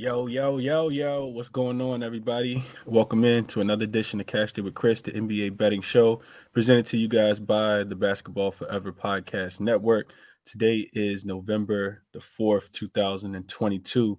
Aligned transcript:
Yo, 0.00 0.28
yo, 0.28 0.58
yo, 0.58 0.90
yo, 0.90 1.26
what's 1.26 1.48
going 1.48 1.80
on, 1.80 2.04
everybody? 2.04 2.62
Welcome 2.86 3.24
in 3.24 3.44
to 3.46 3.60
another 3.60 3.82
edition 3.82 4.20
of 4.20 4.26
Cashed 4.26 4.56
It 4.56 4.60
with 4.60 4.74
Chris, 4.74 5.00
the 5.00 5.10
NBA 5.10 5.56
betting 5.56 5.80
show, 5.80 6.22
presented 6.52 6.86
to 6.86 6.96
you 6.96 7.08
guys 7.08 7.40
by 7.40 7.82
the 7.82 7.96
Basketball 7.96 8.52
Forever 8.52 8.92
Podcast 8.92 9.58
Network. 9.58 10.12
Today 10.44 10.88
is 10.92 11.24
November 11.24 12.04
the 12.12 12.20
4th, 12.20 12.70
2022, 12.70 14.16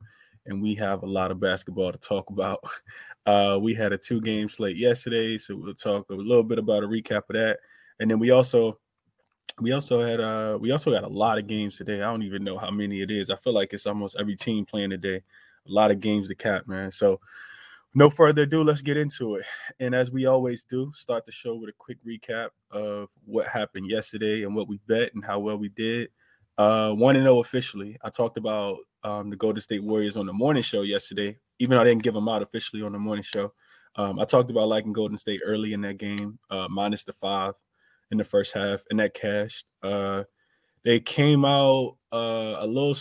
and 0.47 0.61
we 0.61 0.75
have 0.75 1.03
a 1.03 1.05
lot 1.05 1.31
of 1.31 1.39
basketball 1.39 1.93
to 1.93 1.97
talk 1.97 2.29
about. 2.29 2.59
Uh, 3.25 3.59
we 3.61 3.75
had 3.75 3.93
a 3.93 3.97
two 3.97 4.19
game 4.21 4.49
slate 4.49 4.77
yesterday, 4.77 5.37
so 5.37 5.55
we'll 5.55 5.73
talk 5.75 6.09
a 6.09 6.15
little 6.15 6.41
bit 6.41 6.57
about 6.57 6.83
a 6.83 6.87
recap 6.87 7.29
of 7.29 7.35
that. 7.35 7.59
And 7.99 8.09
then 8.09 8.17
we 8.17 8.31
also 8.31 8.79
we 9.59 9.71
also 9.71 10.03
had 10.03 10.19
uh 10.19 10.57
we 10.59 10.71
also 10.71 10.89
got 10.89 11.03
a 11.03 11.09
lot 11.09 11.37
of 11.37 11.45
games 11.45 11.77
today. 11.77 12.01
I 12.01 12.09
don't 12.09 12.23
even 12.23 12.43
know 12.43 12.57
how 12.57 12.71
many 12.71 13.01
it 13.01 13.11
is. 13.11 13.29
I 13.29 13.35
feel 13.35 13.53
like 13.53 13.71
it's 13.73 13.85
almost 13.85 14.15
every 14.17 14.35
team 14.35 14.65
playing 14.65 14.89
today 14.89 15.21
a 15.67 15.71
lot 15.71 15.91
of 15.91 15.99
games 15.99 16.27
to 16.27 16.35
cap, 16.35 16.67
man. 16.67 16.91
So, 16.91 17.19
no 17.95 18.09
further 18.09 18.43
ado, 18.43 18.63
let's 18.63 18.81
get 18.81 18.97
into 18.97 19.35
it. 19.35 19.45
And 19.79 19.95
as 19.95 20.11
we 20.11 20.25
always 20.27 20.63
do, 20.63 20.91
start 20.93 21.25
the 21.25 21.31
show 21.31 21.55
with 21.55 21.69
a 21.69 21.73
quick 21.77 21.97
recap 22.05 22.49
of 22.71 23.09
what 23.25 23.47
happened 23.47 23.89
yesterday 23.89 24.43
and 24.43 24.55
what 24.55 24.67
we 24.67 24.79
bet 24.87 25.13
and 25.15 25.25
how 25.25 25.39
well 25.39 25.57
we 25.57 25.69
did. 25.69 26.09
Uh, 26.57 26.91
one 26.91 27.15
and 27.15 27.23
zero 27.23 27.37
oh 27.37 27.39
officially. 27.39 27.97
I 28.03 28.09
talked 28.09 28.37
about 28.37 28.77
um, 29.03 29.29
the 29.29 29.35
Golden 29.35 29.61
State 29.61 29.83
Warriors 29.83 30.17
on 30.17 30.25
the 30.25 30.33
morning 30.33 30.61
show 30.61 30.81
yesterday, 30.81 31.37
even 31.57 31.75
though 31.75 31.81
I 31.81 31.85
didn't 31.85 32.03
give 32.03 32.13
them 32.13 32.29
out 32.29 32.41
officially 32.41 32.83
on 32.83 32.91
the 32.91 32.99
morning 32.99 33.23
show. 33.23 33.53
Um, 33.95 34.19
I 34.19 34.25
talked 34.25 34.51
about 34.51 34.67
liking 34.67 34.93
Golden 34.93 35.17
State 35.17 35.41
early 35.43 35.73
in 35.73 35.81
that 35.81 35.97
game, 35.97 36.37
uh, 36.49 36.67
minus 36.69 37.03
the 37.03 37.13
five 37.13 37.53
in 38.11 38.17
the 38.17 38.23
first 38.23 38.53
half, 38.53 38.83
and 38.89 38.99
that 38.99 39.13
cashed. 39.13 39.65
Uh, 39.81 40.25
they 40.83 40.99
came 40.99 41.43
out 41.45 41.97
uh, 42.11 42.55
a 42.59 42.67
little 42.67 42.95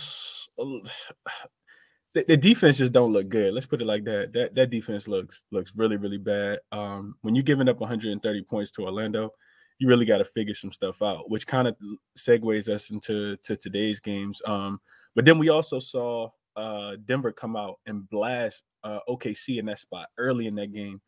the, 2.19 2.25
the, 2.35 2.37
defense 2.37 2.77
just 2.77 2.93
don't 2.93 3.13
look 3.13 3.29
good. 3.29 3.53
Let's 3.53 3.65
put 3.65 3.81
it 3.81 3.85
like 3.85 4.03
that. 4.05 4.33
That 4.33 4.55
that 4.55 4.69
defense 4.69 5.07
looks 5.07 5.43
looks 5.51 5.73
really 5.75 5.97
really 5.97 6.17
bad. 6.17 6.59
Um, 6.71 7.15
when 7.21 7.35
you're 7.35 7.43
giving 7.43 7.69
up 7.69 7.79
130 7.79 8.43
points 8.43 8.71
to 8.71 8.83
Orlando, 8.83 9.31
you 9.77 9.87
really 9.87 10.05
got 10.05 10.17
to 10.19 10.25
figure 10.25 10.53
some 10.53 10.71
stuff 10.71 11.01
out, 11.01 11.29
which 11.29 11.47
kind 11.47 11.67
of 11.67 11.75
segues 12.17 12.67
us 12.67 12.89
into 12.89 13.37
to 13.37 13.55
today's 13.55 13.99
games. 13.99 14.41
Um, 14.45 14.79
but 15.15 15.25
then 15.25 15.37
we 15.39 15.49
also 15.49 15.79
saw 15.79 16.29
uh, 16.55 16.97
Denver 17.05 17.31
come 17.31 17.55
out 17.55 17.79
and 17.85 18.09
blast 18.09 18.63
uh, 18.83 18.99
OKC 19.07 19.57
in 19.57 19.65
that 19.65 19.79
spot 19.79 20.09
early 20.17 20.47
in 20.47 20.55
that 20.55 20.73
game, 20.73 21.01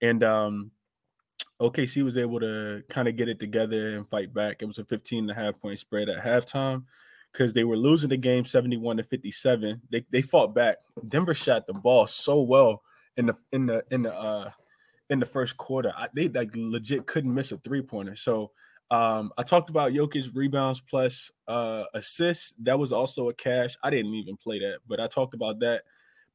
and 0.00 0.24
um, 0.24 0.70
OKC 1.60 2.02
was 2.02 2.16
able 2.16 2.40
to 2.40 2.82
kind 2.88 3.08
of 3.08 3.16
get 3.16 3.28
it 3.28 3.38
together 3.38 3.96
and 3.96 4.08
fight 4.08 4.32
back. 4.32 4.62
It 4.62 4.66
was 4.66 4.78
a 4.78 4.84
15 4.84 5.24
and 5.24 5.30
a 5.30 5.34
half 5.34 5.60
point 5.60 5.78
spread 5.78 6.08
at 6.08 6.24
halftime 6.24 6.84
because 7.34 7.52
they 7.52 7.64
were 7.64 7.76
losing 7.76 8.08
the 8.08 8.16
game 8.16 8.44
71 8.44 8.96
to 8.96 9.02
57. 9.02 9.82
They 9.90 10.06
they 10.10 10.22
fought 10.22 10.54
back. 10.54 10.76
Denver 11.08 11.34
shot 11.34 11.66
the 11.66 11.74
ball 11.74 12.06
so 12.06 12.40
well 12.42 12.82
in 13.16 13.26
the 13.26 13.34
in 13.52 13.66
the 13.66 13.84
in 13.90 14.02
the 14.02 14.14
uh 14.14 14.50
in 15.10 15.18
the 15.18 15.26
first 15.26 15.56
quarter. 15.56 15.92
I, 15.96 16.08
they 16.14 16.28
like 16.28 16.50
legit 16.54 17.06
couldn't 17.06 17.34
miss 17.34 17.52
a 17.52 17.58
three 17.58 17.82
pointer. 17.82 18.16
So 18.16 18.52
um 18.90 19.32
I 19.36 19.42
talked 19.42 19.68
about 19.68 19.92
Jokic's 19.92 20.34
rebounds 20.34 20.80
plus 20.80 21.30
uh 21.48 21.84
assists. 21.92 22.54
That 22.62 22.78
was 22.78 22.92
also 22.92 23.28
a 23.28 23.34
cash. 23.34 23.76
I 23.82 23.90
didn't 23.90 24.14
even 24.14 24.36
play 24.36 24.60
that, 24.60 24.78
but 24.86 25.00
I 25.00 25.08
talked 25.08 25.34
about 25.34 25.58
that 25.60 25.82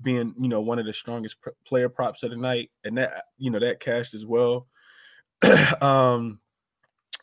being 0.01 0.35
you 0.37 0.49
know 0.49 0.61
one 0.61 0.79
of 0.79 0.85
the 0.85 0.93
strongest 0.93 1.41
pr- 1.41 1.49
player 1.65 1.89
props 1.89 2.23
of 2.23 2.31
the 2.31 2.37
night, 2.37 2.71
and 2.83 2.97
that 2.97 3.23
you 3.37 3.51
know 3.51 3.59
that 3.59 3.79
cashed 3.79 4.13
as 4.13 4.25
well. 4.25 4.67
um 5.81 6.39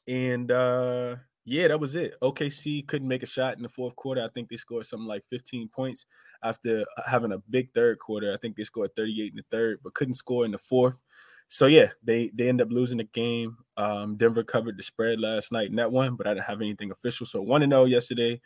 and 0.08 0.50
uh 0.50 1.16
yeah, 1.46 1.68
that 1.68 1.78
was 1.78 1.94
it. 1.94 2.14
OKC 2.22 2.86
couldn't 2.88 3.06
make 3.06 3.22
a 3.22 3.26
shot 3.26 3.56
in 3.56 3.62
the 3.62 3.68
fourth 3.68 3.94
quarter. 3.94 4.22
I 4.22 4.28
think 4.34 4.48
they 4.48 4.56
scored 4.56 4.84
something 4.84 5.06
like 5.06 5.24
15 5.30 5.68
points 5.68 6.04
after 6.42 6.84
uh, 6.98 7.02
having 7.06 7.30
a 7.32 7.38
big 7.50 7.72
third 7.72 8.00
quarter. 8.00 8.34
I 8.34 8.36
think 8.36 8.56
they 8.56 8.64
scored 8.64 8.94
38 8.96 9.30
in 9.30 9.36
the 9.36 9.44
third, 9.50 9.78
but 9.84 9.94
couldn't 9.94 10.14
score 10.14 10.44
in 10.44 10.50
the 10.50 10.58
fourth. 10.58 11.00
So 11.46 11.66
yeah, 11.66 11.90
they 12.02 12.32
they 12.34 12.48
end 12.48 12.60
up 12.60 12.72
losing 12.72 12.98
the 12.98 13.04
game. 13.04 13.56
Um, 13.76 14.16
Denver 14.16 14.42
covered 14.42 14.76
the 14.76 14.82
spread 14.82 15.20
last 15.20 15.52
night 15.52 15.70
in 15.70 15.76
that 15.76 15.92
one, 15.92 16.16
but 16.16 16.26
I 16.26 16.34
didn't 16.34 16.46
have 16.46 16.60
anything 16.60 16.90
official. 16.90 17.26
So 17.26 17.40
one 17.40 17.60
to 17.60 17.68
zero 17.68 17.84
yesterday, 17.84 18.40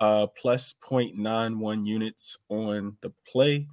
uh, 0.00 0.26
plus 0.26 0.74
0.91 0.82 1.86
units 1.86 2.36
on 2.48 2.96
the 3.00 3.12
play. 3.24 3.68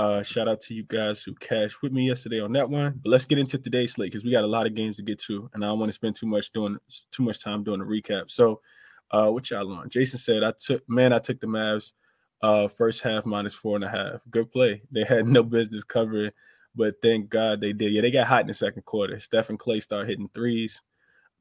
Uh, 0.00 0.22
shout 0.22 0.48
out 0.48 0.62
to 0.62 0.72
you 0.72 0.82
guys 0.84 1.22
who 1.22 1.34
cashed 1.34 1.82
with 1.82 1.92
me 1.92 2.08
yesterday 2.08 2.40
on 2.40 2.52
that 2.52 2.70
one. 2.70 2.98
But 3.04 3.10
let's 3.10 3.26
get 3.26 3.38
into 3.38 3.58
today's 3.58 3.92
slate 3.92 4.10
because 4.10 4.24
we 4.24 4.30
got 4.30 4.44
a 4.44 4.46
lot 4.46 4.66
of 4.66 4.74
games 4.74 4.96
to 4.96 5.02
get 5.02 5.18
to, 5.24 5.50
and 5.52 5.62
I 5.62 5.68
don't 5.68 5.78
want 5.78 5.90
to 5.90 5.94
spend 5.94 6.16
too 6.16 6.26
much 6.26 6.50
doing 6.52 6.78
too 7.10 7.22
much 7.22 7.44
time 7.44 7.62
doing 7.62 7.82
a 7.82 7.84
recap. 7.84 8.30
So, 8.30 8.62
uh, 9.10 9.28
what 9.28 9.50
y'all 9.50 9.70
on? 9.70 9.90
Jason 9.90 10.18
said, 10.18 10.42
"I 10.42 10.54
took 10.58 10.88
man, 10.88 11.12
I 11.12 11.18
took 11.18 11.38
the 11.38 11.48
Mavs, 11.48 11.92
uh, 12.40 12.66
first 12.68 13.02
half 13.02 13.26
minus 13.26 13.52
four 13.52 13.76
and 13.76 13.84
a 13.84 13.90
half. 13.90 14.22
Good 14.30 14.50
play. 14.50 14.80
They 14.90 15.04
had 15.04 15.26
no 15.26 15.42
business 15.42 15.84
covering, 15.84 16.30
but 16.74 16.94
thank 17.02 17.28
God 17.28 17.60
they 17.60 17.74
did. 17.74 17.92
Yeah, 17.92 18.00
they 18.00 18.10
got 18.10 18.26
hot 18.26 18.40
in 18.40 18.46
the 18.46 18.54
second 18.54 18.86
quarter. 18.86 19.20
Steph 19.20 19.50
and 19.50 19.58
Klay 19.58 19.82
start 19.82 20.08
hitting 20.08 20.30
threes. 20.32 20.82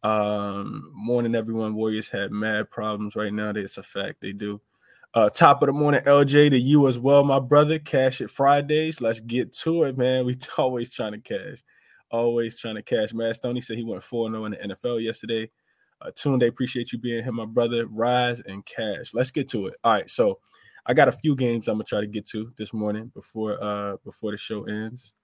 Um, 0.03 0.91
morning, 0.93 1.33
everyone. 1.33 1.75
Warriors 1.75 2.09
had 2.09 2.33
mad 2.33 2.69
problems 2.69 3.15
right 3.15 3.31
now. 3.31 3.51
It's 3.51 3.77
a 3.77 3.83
fact 3.83 4.19
they 4.19 4.33
do. 4.33 4.59
Uh, 5.15 5.29
top 5.29 5.63
of 5.63 5.67
the 5.67 5.73
morning, 5.73 6.01
LJ, 6.01 6.51
to 6.51 6.59
you 6.59 6.87
as 6.87 6.99
well, 6.99 7.23
my 7.23 7.39
brother. 7.39 7.79
Cash 7.79 8.21
it 8.21 8.29
Fridays. 8.29 9.01
Let's 9.01 9.19
get 9.21 9.51
to 9.53 9.83
it, 9.83 9.97
man. 9.97 10.25
We 10.25 10.37
always 10.57 10.93
trying 10.93 11.13
to 11.13 11.19
cash, 11.19 11.63
always 12.11 12.59
trying 12.59 12.75
to 12.75 12.83
cash. 12.83 13.13
Man, 13.13 13.33
Stoney 13.33 13.61
said 13.61 13.77
he 13.77 13.83
went 13.83 14.03
4 14.03 14.29
0 14.29 14.45
in 14.45 14.51
the 14.51 14.57
NFL 14.57 15.03
yesterday. 15.03 15.49
Uh, 16.01 16.11
Tunde, 16.11 16.47
appreciate 16.47 16.93
you 16.93 16.99
being 16.99 17.23
here, 17.23 17.31
my 17.31 17.45
brother. 17.45 17.87
Rise 17.87 18.41
and 18.41 18.65
cash. 18.65 19.13
Let's 19.13 19.31
get 19.31 19.49
to 19.49 19.67
it. 19.67 19.75
All 19.83 19.93
right, 19.93 20.09
so 20.09 20.39
I 20.85 20.93
got 20.93 21.07
a 21.07 21.11
few 21.13 21.35
games 21.35 21.67
I'm 21.67 21.75
gonna 21.75 21.85
try 21.85 22.01
to 22.01 22.07
get 22.07 22.27
to 22.29 22.53
this 22.57 22.71
morning 22.71 23.11
before 23.13 23.61
uh 23.61 23.97
before 24.05 24.31
the 24.31 24.37
show 24.37 24.63
ends. 24.65 25.15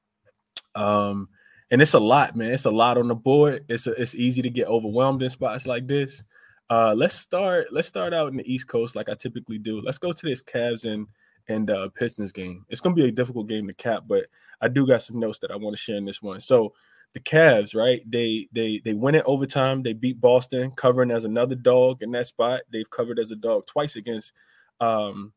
Um, 0.74 1.30
and 1.72 1.82
it's 1.82 1.94
a 1.94 2.00
lot, 2.00 2.36
man. 2.36 2.54
It's 2.54 2.66
a 2.66 2.72
lot 2.72 2.98
on 2.98 3.08
the 3.08 3.16
board. 3.16 3.64
It's 3.70 3.88
a, 3.88 3.92
it's 3.92 4.16
easy 4.16 4.42
to 4.42 4.50
get 4.50 4.68
overwhelmed 4.68 5.24
in 5.24 5.30
spots 5.30 5.66
like 5.66 5.88
this. 5.88 6.24
Uh, 6.70 6.96
let's 6.96 7.16
start. 7.16 7.68
Let's 7.72 7.88
start 7.88 8.14
out 8.14 8.32
in 8.32 8.38
the 8.38 8.54
East 8.54 8.68
Coast, 8.68 8.96
like 8.96 9.10
I 9.10 9.14
typically 9.14 9.58
do. 9.58 9.82
Let's 9.82 9.98
go 9.98 10.12
to 10.12 10.26
this 10.26 10.42
Cavs 10.42 10.92
and 10.92 11.08
and 11.48 11.70
uh, 11.70 11.90
Pistons 11.90 12.32
game. 12.32 12.66
It's 12.70 12.82
to 12.82 12.94
be 12.94 13.08
a 13.08 13.12
difficult 13.12 13.48
game 13.48 13.68
to 13.68 13.74
cap, 13.74 14.04
but 14.08 14.26
I 14.62 14.68
do 14.68 14.88
got 14.88 15.04
some 15.04 15.20
notes 15.20 15.40
that 15.40 15.52
I 15.52 15.56
want 15.56 15.76
to 15.76 15.82
share 15.82 15.98
in 15.98 16.06
this 16.06 16.22
one. 16.22 16.40
So 16.40 16.74
the 17.14 17.20
Cavs, 17.20 17.76
right? 17.76 18.02
They 18.10 18.48
they 18.52 18.82
they 18.84 18.94
win 18.94 19.16
it 19.16 19.24
overtime. 19.26 19.84
They 19.84 19.94
beat 19.94 20.20
Boston, 20.20 20.72
covering 20.72 21.12
as 21.12 21.24
another 21.24 21.56
dog 21.56 22.02
in 22.02 22.12
that 22.12 22.28
spot. 22.28 22.62
They've 22.72 22.90
covered 22.90 23.20
as 23.20 23.32
a 23.32 23.36
dog 23.36 23.66
twice 23.68 23.96
against 23.96 24.34
um 24.80 25.34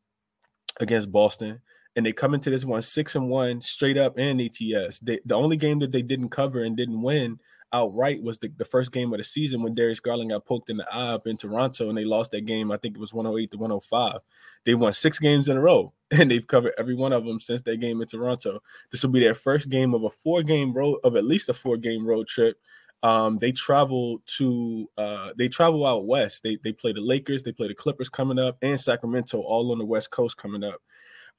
against 0.79 1.11
Boston. 1.11 1.61
And 1.95 2.05
they 2.05 2.13
come 2.13 2.33
into 2.33 2.49
this 2.49 2.65
one 2.65 2.81
six 2.81 3.15
and 3.15 3.29
one 3.29 3.61
straight 3.61 3.97
up 3.97 4.17
and 4.17 4.41
ATS. 4.41 4.99
They, 4.99 5.19
the 5.25 5.35
only 5.35 5.57
game 5.57 5.79
that 5.79 5.91
they 5.91 6.01
didn't 6.01 6.29
cover 6.29 6.63
and 6.63 6.77
didn't 6.77 7.01
win 7.01 7.39
outright 7.71 8.21
was 8.21 8.39
the, 8.39 8.51
the 8.57 8.65
first 8.65 8.91
game 8.91 9.13
of 9.13 9.17
the 9.17 9.23
season 9.23 9.61
when 9.61 9.75
Darius 9.75 9.99
Garland 9.99 10.31
got 10.31 10.45
poked 10.45 10.69
in 10.69 10.77
the 10.77 10.87
eye 10.91 11.09
up 11.09 11.27
in 11.27 11.37
Toronto 11.37 11.89
and 11.89 11.97
they 11.97 12.05
lost 12.05 12.31
that 12.31 12.45
game. 12.45 12.71
I 12.71 12.77
think 12.77 12.95
it 12.95 12.99
was 12.99 13.13
108 13.13 13.51
to 13.51 13.57
105. 13.57 14.19
They 14.65 14.73
won 14.73 14.93
six 14.93 15.19
games 15.19 15.49
in 15.49 15.57
a 15.57 15.61
row 15.61 15.93
and 16.11 16.29
they've 16.29 16.45
covered 16.45 16.73
every 16.77 16.95
one 16.95 17.13
of 17.13 17.25
them 17.25 17.39
since 17.39 17.61
that 17.63 17.77
game 17.77 18.01
in 18.01 18.07
Toronto. 18.07 18.61
This 18.91 19.03
will 19.03 19.11
be 19.11 19.19
their 19.19 19.33
first 19.33 19.69
game 19.69 19.93
of 19.93 20.03
a 20.03 20.09
four 20.09 20.43
game 20.43 20.73
road 20.73 20.99
of 21.03 21.15
at 21.15 21.25
least 21.25 21.49
a 21.49 21.53
four 21.53 21.77
game 21.77 22.05
road 22.05 22.27
trip. 22.27 22.57
Um, 23.01 23.37
they 23.39 23.53
travel 23.53 24.21
to 24.37 24.89
uh, 24.97 25.29
they 25.37 25.47
travel 25.47 25.85
out 25.85 26.05
west. 26.05 26.43
They 26.43 26.57
they 26.61 26.73
play 26.73 26.91
the 26.91 26.99
Lakers, 26.99 27.43
they 27.43 27.53
play 27.53 27.69
the 27.69 27.73
Clippers 27.73 28.09
coming 28.09 28.37
up, 28.37 28.57
and 28.61 28.79
Sacramento 28.79 29.39
all 29.39 29.71
on 29.71 29.77
the 29.77 29.85
West 29.85 30.11
Coast 30.11 30.35
coming 30.35 30.65
up. 30.65 30.81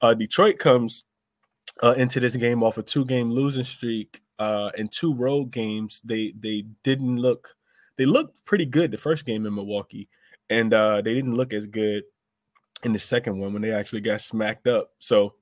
Uh, 0.01 0.15
Detroit 0.15 0.57
comes 0.57 1.05
uh, 1.83 1.93
into 1.97 2.19
this 2.19 2.35
game 2.35 2.63
off 2.63 2.79
a 2.79 2.83
two 2.83 3.05
game 3.05 3.29
losing 3.29 3.63
streak 3.63 4.21
uh, 4.41 4.71
in 4.75 4.87
two 4.87 5.13
road 5.13 5.51
games, 5.51 6.01
they 6.03 6.33
they 6.39 6.63
didn't 6.83 7.17
look 7.17 7.55
they 7.95 8.07
looked 8.07 8.43
pretty 8.43 8.65
good 8.65 8.89
the 8.89 8.97
first 8.97 9.23
game 9.23 9.45
in 9.45 9.53
Milwaukee, 9.53 10.09
and 10.49 10.73
uh, 10.73 10.99
they 11.01 11.13
didn't 11.13 11.35
look 11.35 11.53
as 11.53 11.67
good 11.67 12.05
in 12.83 12.91
the 12.91 12.97
second 12.97 13.37
one 13.37 13.53
when 13.53 13.61
they 13.61 13.71
actually 13.71 14.01
got 14.01 14.19
smacked 14.19 14.67
up. 14.67 14.89
So 14.97 15.35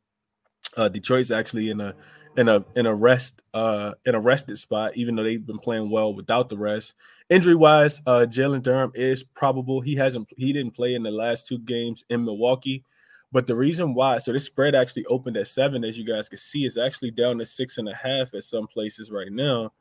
uh, 0.75 0.90
Detroit's 0.90 1.31
actually 1.31 1.69
in 1.69 1.80
a 1.80 1.96
in 2.36 2.50
a 2.50 2.66
in 2.75 2.88
a 2.88 2.94
rest 2.94 3.42
uh 3.54 3.94
in 4.06 4.16
a 4.16 4.19
rested 4.19 4.57
spot, 4.57 4.98
even 4.98 5.16
though 5.16 5.24
they've 5.24 5.48
been 5.48 5.60
playing 5.60 5.90
well 5.90 6.13
without 6.13 6.50
the 6.50 6.57
rest. 6.57 6.94
Injury 7.30 7.56
wise, 7.56 8.02
uh 8.06 8.25
Jalen 8.30 8.63
Duren 8.63 8.92
is 8.95 9.24
probable. 9.24 9.80
He 9.80 9.95
hasn't 9.95 10.28
he 10.36 10.52
didn't 10.52 10.75
play 10.75 10.94
in 10.94 11.04
the 11.04 11.12
last 11.12 11.48
two 11.48 11.60
games 11.60 12.04
in 12.10 12.25
Milwaukee. 12.25 12.84
But 13.31 13.46
the 13.46 13.56
reason 13.56 13.94
why, 13.94 14.18
so 14.18 14.34
this 14.34 14.46
spread 14.46 14.74
actually 14.74 15.06
opened 15.06 15.38
at 15.38 15.48
seven, 15.48 15.84
as 15.84 15.98
you 15.98 16.06
guys 16.06 16.28
can 16.28 16.40
see, 16.40 16.66
is 16.66 16.78
actually 16.78 17.12
down 17.12 17.38
to 17.38 17.46
six 17.46 17.78
and 17.78 17.88
a 17.88 17.94
half 17.94 18.34
at 18.34 18.44
some 18.44 18.66
places 18.66 19.12
right 19.12 19.31
now. 19.31 19.72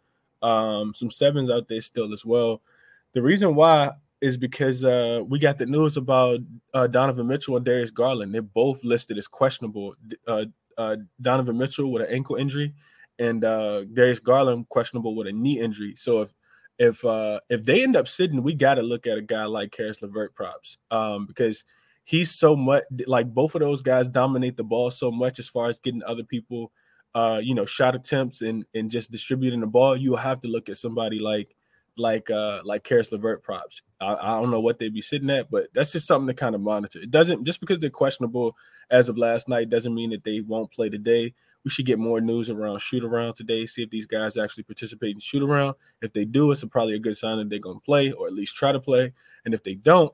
Um, 0.42 0.92
some 0.94 1.10
sevens 1.10 1.50
out 1.50 1.66
there 1.68 1.80
still 1.80 2.12
as 2.12 2.24
well. 2.24 2.60
The 3.14 3.22
reason 3.22 3.54
why 3.54 3.92
is 4.20 4.36
because 4.36 4.84
uh, 4.84 5.22
we 5.26 5.38
got 5.38 5.56
the 5.56 5.66
news 5.66 5.96
about 5.96 6.40
uh, 6.74 6.86
Donovan 6.88 7.26
Mitchell 7.26 7.56
and 7.56 7.64
Darius 7.64 7.90
Garland. 7.90 8.34
They're 8.34 8.42
both 8.42 8.84
listed 8.84 9.16
as 9.16 9.28
questionable. 9.28 9.94
Uh, 10.26 10.46
uh 10.76 10.96
Donovan 11.20 11.56
Mitchell 11.56 11.90
with 11.90 12.02
an 12.02 12.12
ankle 12.12 12.36
injury, 12.36 12.74
and 13.18 13.44
uh, 13.44 13.84
Darius 13.84 14.20
Garland 14.20 14.68
questionable 14.68 15.14
with 15.14 15.26
a 15.26 15.32
knee 15.32 15.58
injury. 15.58 15.94
So 15.96 16.22
if 16.22 16.32
if 16.78 17.04
uh, 17.04 17.40
if 17.48 17.64
they 17.64 17.82
end 17.82 17.96
up 17.96 18.08
sitting, 18.08 18.42
we 18.42 18.54
got 18.54 18.74
to 18.74 18.82
look 18.82 19.06
at 19.06 19.18
a 19.18 19.22
guy 19.22 19.44
like 19.44 19.72
Caris 19.72 20.02
LeVert 20.02 20.34
props 20.34 20.76
um, 20.90 21.24
because– 21.24 21.64
he's 22.08 22.30
so 22.30 22.56
much 22.56 22.84
like 23.06 23.26
both 23.34 23.54
of 23.54 23.60
those 23.60 23.82
guys 23.82 24.08
dominate 24.08 24.56
the 24.56 24.64
ball 24.64 24.90
so 24.90 25.10
much 25.10 25.38
as 25.38 25.48
far 25.48 25.68
as 25.68 25.78
getting 25.78 26.02
other 26.04 26.24
people 26.24 26.72
uh, 27.14 27.40
you 27.42 27.54
know, 27.54 27.64
shot 27.64 27.94
attempts 27.94 28.42
and 28.42 28.64
and 28.74 28.90
just 28.90 29.10
distributing 29.10 29.60
the 29.60 29.66
ball, 29.66 29.96
you 29.96 30.16
have 30.16 30.40
to 30.40 30.48
look 30.48 30.68
at 30.68 30.76
somebody 30.76 31.18
like 31.18 31.54
like 31.96 32.30
uh 32.30 32.60
like 32.64 32.84
Caris 32.84 33.10
LeVert 33.10 33.42
props. 33.42 33.82
I, 34.00 34.14
I, 34.14 34.40
don't 34.40 34.52
know 34.52 34.60
what 34.60 34.78
they'd 34.78 34.94
be 34.94 35.00
sitting 35.00 35.30
at, 35.30 35.50
but 35.50 35.66
that's 35.74 35.90
just 35.90 36.06
something 36.06 36.28
to 36.28 36.34
kind 36.34 36.54
of 36.54 36.60
monitor. 36.60 37.00
It 37.00 37.10
doesn't 37.10 37.44
just 37.44 37.60
because 37.60 37.80
they're 37.80 37.90
questionable 37.90 38.56
as 38.90 39.08
of 39.08 39.18
last 39.18 39.48
night 39.48 39.68
doesn't 39.68 39.94
mean 39.94 40.10
that 40.10 40.22
they 40.22 40.40
won't 40.40 40.70
play 40.70 40.88
today. 40.88 41.34
We 41.64 41.70
should 41.70 41.86
get 41.86 41.98
more 41.98 42.20
news 42.20 42.50
around 42.50 42.78
shoot 42.78 43.02
around 43.02 43.34
today, 43.34 43.66
see 43.66 43.82
if 43.82 43.90
these 43.90 44.06
guys 44.06 44.36
actually 44.36 44.62
participate 44.62 45.14
in 45.14 45.20
shoot 45.20 45.42
around. 45.42 45.74
If 46.00 46.12
they 46.12 46.24
do, 46.24 46.52
it's 46.52 46.64
probably 46.66 46.94
a 46.94 47.00
good 47.00 47.16
sign 47.16 47.38
that 47.38 47.50
they're 47.50 47.58
gonna 47.58 47.80
play 47.80 48.12
or 48.12 48.28
at 48.28 48.32
least 48.32 48.54
try 48.54 48.70
to 48.70 48.80
play. 48.80 49.12
And 49.44 49.54
if 49.54 49.64
they 49.64 49.74
don't, 49.74 50.12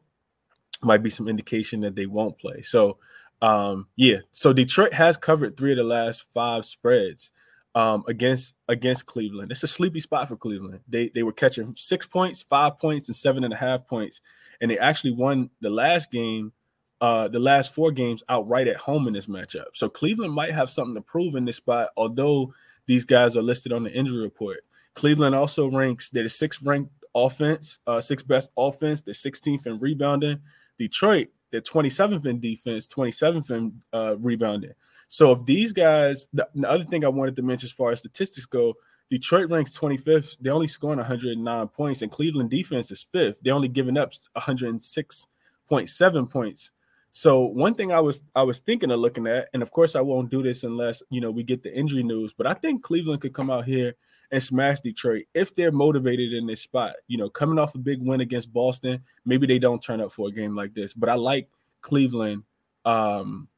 might 0.83 1.03
be 1.03 1.11
some 1.11 1.29
indication 1.29 1.81
that 1.81 1.95
they 1.95 2.07
won't 2.07 2.39
play. 2.39 2.63
So 2.63 2.99
um, 3.43 3.89
yeah, 3.97 4.19
so 4.33 4.53
Detroit 4.53 4.95
has 4.95 5.17
covered 5.17 5.57
three 5.57 5.73
of 5.73 5.77
the 5.77 5.85
last 5.85 6.25
five 6.33 6.65
spreads 6.65 7.31
um, 7.75 8.05
against 8.09 8.55
against 8.69 9.07
Cleveland. 9.07 9.51
It's 9.51 9.63
a 9.63 9.69
sleepy 9.69 10.01
spot 10.01 10.29
for 10.29 10.37
Cleveland. 10.37 10.81
They 10.89 11.11
they 11.15 11.23
were 11.23 11.33
catching 11.33 11.75
six 11.77 12.07
points, 12.07 12.43
five 12.43 12.79
points, 12.79 13.09
and 13.09 13.17
seven 13.17 13.45
and 13.45 13.53
a 13.53 13.57
half 13.57 13.87
points, 13.87 14.21
and 14.61 14.71
they 14.71 14.79
actually 14.79 15.13
won 15.13 15.51
the 15.61 15.71
last 15.71 16.11
game, 16.11 16.53
uh, 17.01 17.29
the 17.29 17.39
last 17.39 17.75
four 17.75 17.91
games 17.91 18.23
outright 18.29 18.69
at 18.69 18.77
home 18.77 19.07
in 19.09 19.13
this 19.13 19.27
matchup. 19.27 19.67
So 19.75 19.89
Cleveland 19.89 20.33
might 20.33 20.55
have 20.55 20.71
something 20.71 20.95
to 20.95 21.03
prove 21.03 21.35
in 21.35 21.45
this 21.45 21.57
spot, 21.57 21.91
although 21.97 22.55
these 22.87 23.05
guys 23.05 23.37
are 23.37 23.43
listed 23.43 23.73
on 23.73 23.83
the 23.83 23.93
injury 23.93 24.23
report. 24.23 24.61
Cleveland 24.95 25.35
also 25.35 25.71
ranks 25.71 26.09
they're 26.09 26.23
the 26.23 26.29
sixth 26.29 26.63
ranked 26.63 26.93
offense, 27.15 27.79
uh, 27.87 28.01
sixth 28.01 28.27
best 28.27 28.51
offense. 28.57 29.03
They're 29.03 29.15
16th 29.15 29.67
in 29.67 29.79
rebounding. 29.81 30.41
Detroit 30.79 31.29
they're 31.55 31.61
27th 31.61 32.27
in 32.27 32.41
defense, 32.41 32.89
27th 32.89 33.53
in 33.53 33.81
uh, 33.93 34.17
rebounding. 34.19 34.73
So 35.07 35.31
if 35.31 35.47
these 35.47 35.73
guys, 35.73 36.27
the, 36.33 36.49
the, 36.53 36.69
other 36.69 36.83
thing 36.83 37.05
I 37.05 37.09
wanted 37.09 37.37
to 37.37 37.43
mention 37.43 37.69
as 37.69 37.73
far 37.73 37.93
as 37.93 38.01
statistics 38.01 38.45
go, 38.45 38.75
Detroit 39.09 39.49
ranks 39.51 39.79
25th. 39.79 40.37
They're 40.41 40.53
only 40.53 40.67
scoring 40.67 40.99
109 40.99 41.69
points, 41.69 42.03
and 42.03 42.11
Cleveland 42.11 42.51
defense 42.51 42.91
is 42.91 43.05
fifth. 43.05 43.39
They're 43.41 43.55
only 43.55 43.69
giving 43.69 43.97
up 43.97 44.11
106.7 44.37 46.31
points. 46.31 46.73
So 47.13 47.43
one 47.43 47.75
thing 47.77 47.93
I 47.93 48.01
was 48.01 48.23
I 48.35 48.43
was 48.43 48.59
thinking 48.59 48.91
of 48.91 48.99
looking 48.99 49.29
at, 49.29 49.49
and 49.55 49.63
of 49.63 49.71
course 49.71 49.95
I 49.95 50.01
won't 50.01 50.33
do 50.33 50.43
this 50.43 50.65
unless 50.65 51.05
you 51.09 51.21
know 51.21 51.31
we 51.31 51.45
get 51.45 51.63
the 51.63 51.73
injury 51.73 52.03
news, 52.03 52.35
but 52.35 52.49
I 52.49 52.55
think 52.55 52.83
Cleveland 52.83 53.21
could 53.21 53.33
come 53.33 53.51
out 53.51 53.65
here 53.65 53.95
and 54.35 54.43
smash 54.43 54.81
Detroit 54.81 55.27
if 55.33 55.55
they're 55.55 55.71
motivated 55.71 56.33
in 56.33 56.49
this 56.49 56.61
spot. 56.61 56.95
You 57.07 57.19
know, 57.19 57.31
coming 57.31 57.57
off 57.57 57.77
a 57.77 57.79
big 57.79 58.03
win 58.03 58.21
against 58.21 58.53
Boston, 58.53 59.01
maybe 59.25 59.47
they 59.47 59.61
don't 59.61 59.81
turn 59.81 60.01
up 60.01 60.11
for 60.11 60.27
a 60.27 60.33
game 60.33 60.57
like 60.57 60.75
this. 60.75 60.93
But 60.93 61.09
I 61.09 61.15
like 61.15 61.49
Cleveland 61.83 62.43
um 62.85 63.49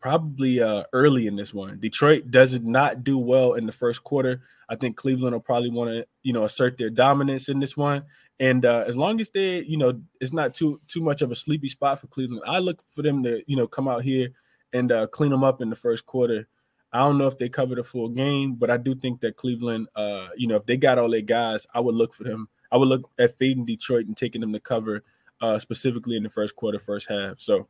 probably 0.00 0.62
uh 0.62 0.84
early 0.94 1.26
in 1.26 1.36
this 1.36 1.52
one. 1.52 1.78
Detroit 1.78 2.30
does 2.30 2.58
not 2.60 3.04
do 3.04 3.18
well 3.18 3.52
in 3.52 3.66
the 3.66 3.72
first 3.72 4.02
quarter. 4.02 4.40
I 4.70 4.76
think 4.76 4.96
Cleveland 4.96 5.34
will 5.34 5.40
probably 5.40 5.70
want 5.70 5.90
to, 5.90 6.06
you 6.22 6.32
know, 6.32 6.44
assert 6.44 6.78
their 6.78 6.90
dominance 6.90 7.50
in 7.50 7.60
this 7.60 7.76
one. 7.76 8.04
And 8.38 8.64
uh, 8.64 8.84
as 8.86 8.96
long 8.96 9.20
as 9.20 9.28
they, 9.28 9.60
you 9.64 9.76
know, 9.76 10.00
it's 10.18 10.32
not 10.32 10.54
too 10.54 10.80
too 10.88 11.02
much 11.02 11.20
of 11.20 11.30
a 11.30 11.34
sleepy 11.34 11.68
spot 11.68 12.00
for 12.00 12.06
Cleveland, 12.06 12.42
I 12.46 12.58
look 12.58 12.82
for 12.88 13.02
them 13.02 13.22
to, 13.24 13.42
you 13.46 13.56
know, 13.56 13.66
come 13.66 13.86
out 13.86 14.02
here 14.02 14.30
and 14.72 14.90
uh, 14.90 15.08
clean 15.08 15.30
them 15.30 15.44
up 15.44 15.60
in 15.60 15.68
the 15.68 15.76
first 15.76 16.06
quarter 16.06 16.48
I 16.92 16.98
don't 16.98 17.18
know 17.18 17.26
if 17.26 17.38
they 17.38 17.48
covered 17.48 17.78
a 17.78 17.84
full 17.84 18.08
game, 18.08 18.54
but 18.54 18.70
I 18.70 18.76
do 18.76 18.94
think 18.94 19.20
that 19.20 19.36
Cleveland, 19.36 19.88
uh, 19.94 20.28
you 20.36 20.46
know, 20.48 20.56
if 20.56 20.66
they 20.66 20.76
got 20.76 20.98
all 20.98 21.08
their 21.08 21.20
guys, 21.20 21.66
I 21.72 21.80
would 21.80 21.94
look 21.94 22.14
for 22.14 22.24
them. 22.24 22.48
I 22.72 22.76
would 22.76 22.88
look 22.88 23.08
at 23.18 23.38
fading 23.38 23.64
Detroit 23.64 24.06
and 24.06 24.16
taking 24.16 24.40
them 24.40 24.52
to 24.52 24.60
cover, 24.60 25.04
uh, 25.40 25.58
specifically 25.58 26.16
in 26.16 26.22
the 26.22 26.30
first 26.30 26.56
quarter, 26.56 26.78
first 26.78 27.08
half. 27.08 27.40
So 27.40 27.68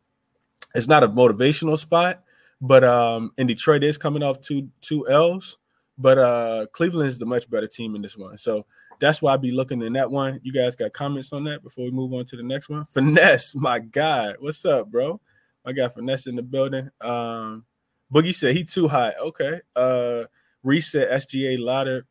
it's 0.75 0.89
not 0.89 1.05
a 1.05 1.09
motivational 1.09 1.79
spot, 1.79 2.23
but 2.61 2.83
um, 2.85 3.33
and 3.37 3.49
Detroit 3.49 3.85
is 3.85 3.99
coming 3.99 4.23
off 4.23 4.41
two 4.41 4.69
two 4.81 5.09
L's, 5.09 5.59
but 5.99 6.19
uh, 6.19 6.67
Cleveland 6.73 7.09
is 7.09 7.19
the 7.19 7.27
much 7.27 7.49
better 7.51 7.67
team 7.67 7.95
in 7.95 8.03
this 8.03 8.17
one. 8.17 8.39
So 8.39 8.67
that's 9.01 9.21
why 9.21 9.35
I'd 9.35 9.43
be 9.43 9.53
looking 9.53 9.83
in 9.83 9.95
that 9.95 10.11
one. 10.11 10.41
You 10.43 10.53
guys 10.53 10.77
got 10.77 10.93
comments 10.93 11.33
on 11.33 11.45
that 11.45 11.63
before 11.63 11.85
we 11.85 11.91
move 11.91 12.13
on 12.13 12.25
to 12.27 12.37
the 12.37 12.43
next 12.43 12.69
one? 12.69 12.85
Finesse, 12.93 13.55
my 13.55 13.79
God, 13.79 14.37
what's 14.39 14.65
up, 14.65 14.91
bro? 14.91 15.21
I 15.65 15.73
got 15.73 15.95
finesse 15.95 16.27
in 16.27 16.37
the 16.37 16.43
building. 16.43 16.89
Um, 17.03 17.67
Boogie 18.13 18.35
said 18.35 18.57
he 18.57 18.65
too 18.65 18.89
high. 18.89 19.13
Okay. 19.21 19.61
Uh 19.77 20.25
reset 20.63 21.11
SGA 21.11 21.59
ladder 21.59 22.07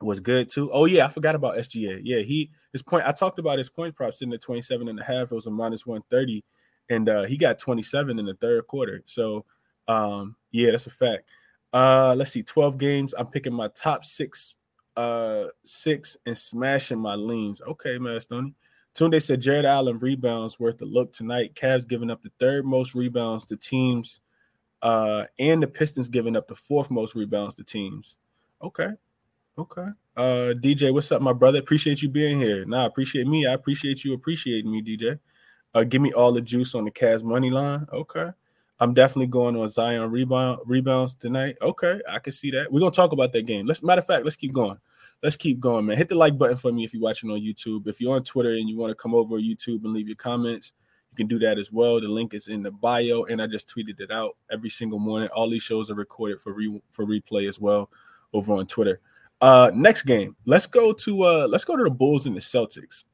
was 0.00 0.20
good 0.20 0.48
too. 0.48 0.70
Oh 0.72 0.86
yeah, 0.86 1.06
I 1.06 1.08
forgot 1.08 1.34
about 1.34 1.56
SGA. 1.56 2.00
Yeah, 2.02 2.18
he 2.18 2.50
his 2.72 2.82
point. 2.82 3.06
I 3.06 3.12
talked 3.12 3.38
about 3.38 3.58
his 3.58 3.70
point 3.70 3.94
props 3.94 4.22
in 4.22 4.30
the 4.30 4.38
27 4.38 4.88
and 4.88 4.98
a 4.98 5.04
half. 5.04 5.30
It 5.30 5.34
was 5.34 5.46
a 5.46 5.50
minus 5.50 5.86
130, 5.86 6.44
and 6.88 7.08
uh 7.08 7.24
he 7.24 7.36
got 7.36 7.58
27 7.58 8.18
in 8.18 8.24
the 8.26 8.34
third 8.34 8.66
quarter. 8.66 9.02
So 9.04 9.44
um 9.88 10.36
yeah, 10.50 10.70
that's 10.70 10.86
a 10.86 10.90
fact. 10.90 11.24
Uh 11.72 12.14
let's 12.16 12.32
see, 12.32 12.42
12 12.42 12.78
games. 12.78 13.14
I'm 13.16 13.26
picking 13.26 13.54
my 13.54 13.68
top 13.68 14.04
six 14.04 14.56
uh 14.96 15.44
six 15.64 16.16
and 16.26 16.36
smashing 16.36 17.00
my 17.00 17.14
leans. 17.14 17.60
Okay, 17.62 17.98
man, 17.98 18.20
Stoney. 18.20 18.54
Tunde 18.94 19.22
said 19.22 19.40
Jarrett 19.40 19.64
Allen 19.64 19.98
rebounds 19.98 20.58
worth 20.58 20.82
a 20.82 20.84
look 20.84 21.12
tonight. 21.12 21.54
Cavs 21.54 21.86
giving 21.86 22.10
up 22.10 22.22
the 22.22 22.32
third 22.40 22.64
most 22.64 22.94
rebounds 22.94 23.44
to 23.46 23.56
teams 23.56 24.20
uh, 24.82 25.24
and 25.38 25.62
the 25.62 25.66
Pistons 25.66 26.08
giving 26.08 26.36
up 26.36 26.48
the 26.48 26.54
fourth 26.54 26.90
most 26.90 27.14
rebounds 27.14 27.54
to 27.56 27.64
teams. 27.64 28.18
Okay. 28.62 28.90
Okay. 29.58 29.86
Uh, 30.16 30.54
DJ, 30.54 30.92
what's 30.92 31.12
up, 31.12 31.22
my 31.22 31.32
brother? 31.32 31.58
Appreciate 31.58 32.02
you 32.02 32.08
being 32.08 32.40
here. 32.40 32.64
Nah, 32.64 32.86
appreciate 32.86 33.26
me. 33.26 33.46
I 33.46 33.52
appreciate 33.52 34.04
you 34.04 34.14
appreciating 34.14 34.70
me, 34.70 34.82
DJ. 34.82 35.18
Uh, 35.74 35.84
give 35.84 36.02
me 36.02 36.12
all 36.12 36.32
the 36.32 36.40
juice 36.40 36.74
on 36.74 36.84
the 36.84 36.90
Cavs 36.90 37.22
money 37.22 37.50
line. 37.50 37.86
Okay. 37.92 38.30
I'm 38.80 38.94
definitely 38.94 39.26
going 39.26 39.56
on 39.56 39.68
Zion 39.68 40.10
rebound 40.10 40.60
rebounds 40.64 41.14
tonight. 41.14 41.56
Okay, 41.60 42.00
I 42.08 42.18
can 42.18 42.32
see 42.32 42.50
that. 42.52 42.72
We're 42.72 42.80
gonna 42.80 42.90
talk 42.90 43.12
about 43.12 43.30
that 43.32 43.44
game. 43.44 43.66
Let's 43.66 43.82
matter 43.82 44.00
of 44.00 44.06
fact, 44.06 44.24
let's 44.24 44.36
keep 44.36 44.52
going. 44.52 44.78
Let's 45.22 45.36
keep 45.36 45.60
going, 45.60 45.84
man. 45.84 45.98
Hit 45.98 46.08
the 46.08 46.14
like 46.14 46.38
button 46.38 46.56
for 46.56 46.72
me 46.72 46.84
if 46.84 46.94
you're 46.94 47.02
watching 47.02 47.30
on 47.30 47.40
YouTube. 47.40 47.86
If 47.86 48.00
you're 48.00 48.16
on 48.16 48.24
Twitter 48.24 48.52
and 48.52 48.70
you 48.70 48.78
want 48.78 48.90
to 48.90 48.94
come 48.94 49.14
over 49.14 49.36
YouTube 49.36 49.84
and 49.84 49.92
leave 49.92 50.08
your 50.08 50.16
comments, 50.16 50.72
you 51.10 51.16
can 51.16 51.26
do 51.26 51.38
that 51.40 51.58
as 51.58 51.72
well. 51.72 52.00
The 52.00 52.08
link 52.08 52.34
is 52.34 52.48
in 52.48 52.62
the 52.62 52.70
bio, 52.70 53.24
and 53.24 53.42
I 53.42 53.46
just 53.46 53.68
tweeted 53.68 54.00
it 54.00 54.10
out 54.10 54.36
every 54.50 54.70
single 54.70 54.98
morning. 54.98 55.28
All 55.34 55.48
these 55.48 55.62
shows 55.62 55.90
are 55.90 55.94
recorded 55.94 56.40
for 56.40 56.52
re- 56.52 56.82
for 56.92 57.04
replay 57.04 57.48
as 57.48 57.60
well 57.60 57.90
over 58.32 58.52
on 58.52 58.66
Twitter. 58.66 59.00
Uh, 59.40 59.70
next 59.74 60.02
game, 60.02 60.36
let's 60.44 60.66
go 60.66 60.92
to 60.92 61.22
uh, 61.22 61.46
let's 61.48 61.64
go 61.64 61.76
to 61.76 61.84
the 61.84 61.90
Bulls 61.90 62.26
and 62.26 62.36
the 62.36 62.40
Celtics. 62.40 63.04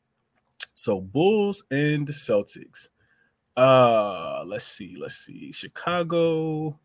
So 0.75 1.01
Bulls 1.01 1.63
and 1.71 2.07
the 2.07 2.13
Celtics. 2.13 2.89
Uh, 3.57 4.45
let's 4.45 4.67
see, 4.67 4.97
let's 4.99 5.17
see. 5.17 5.53
Chicago. 5.53 6.79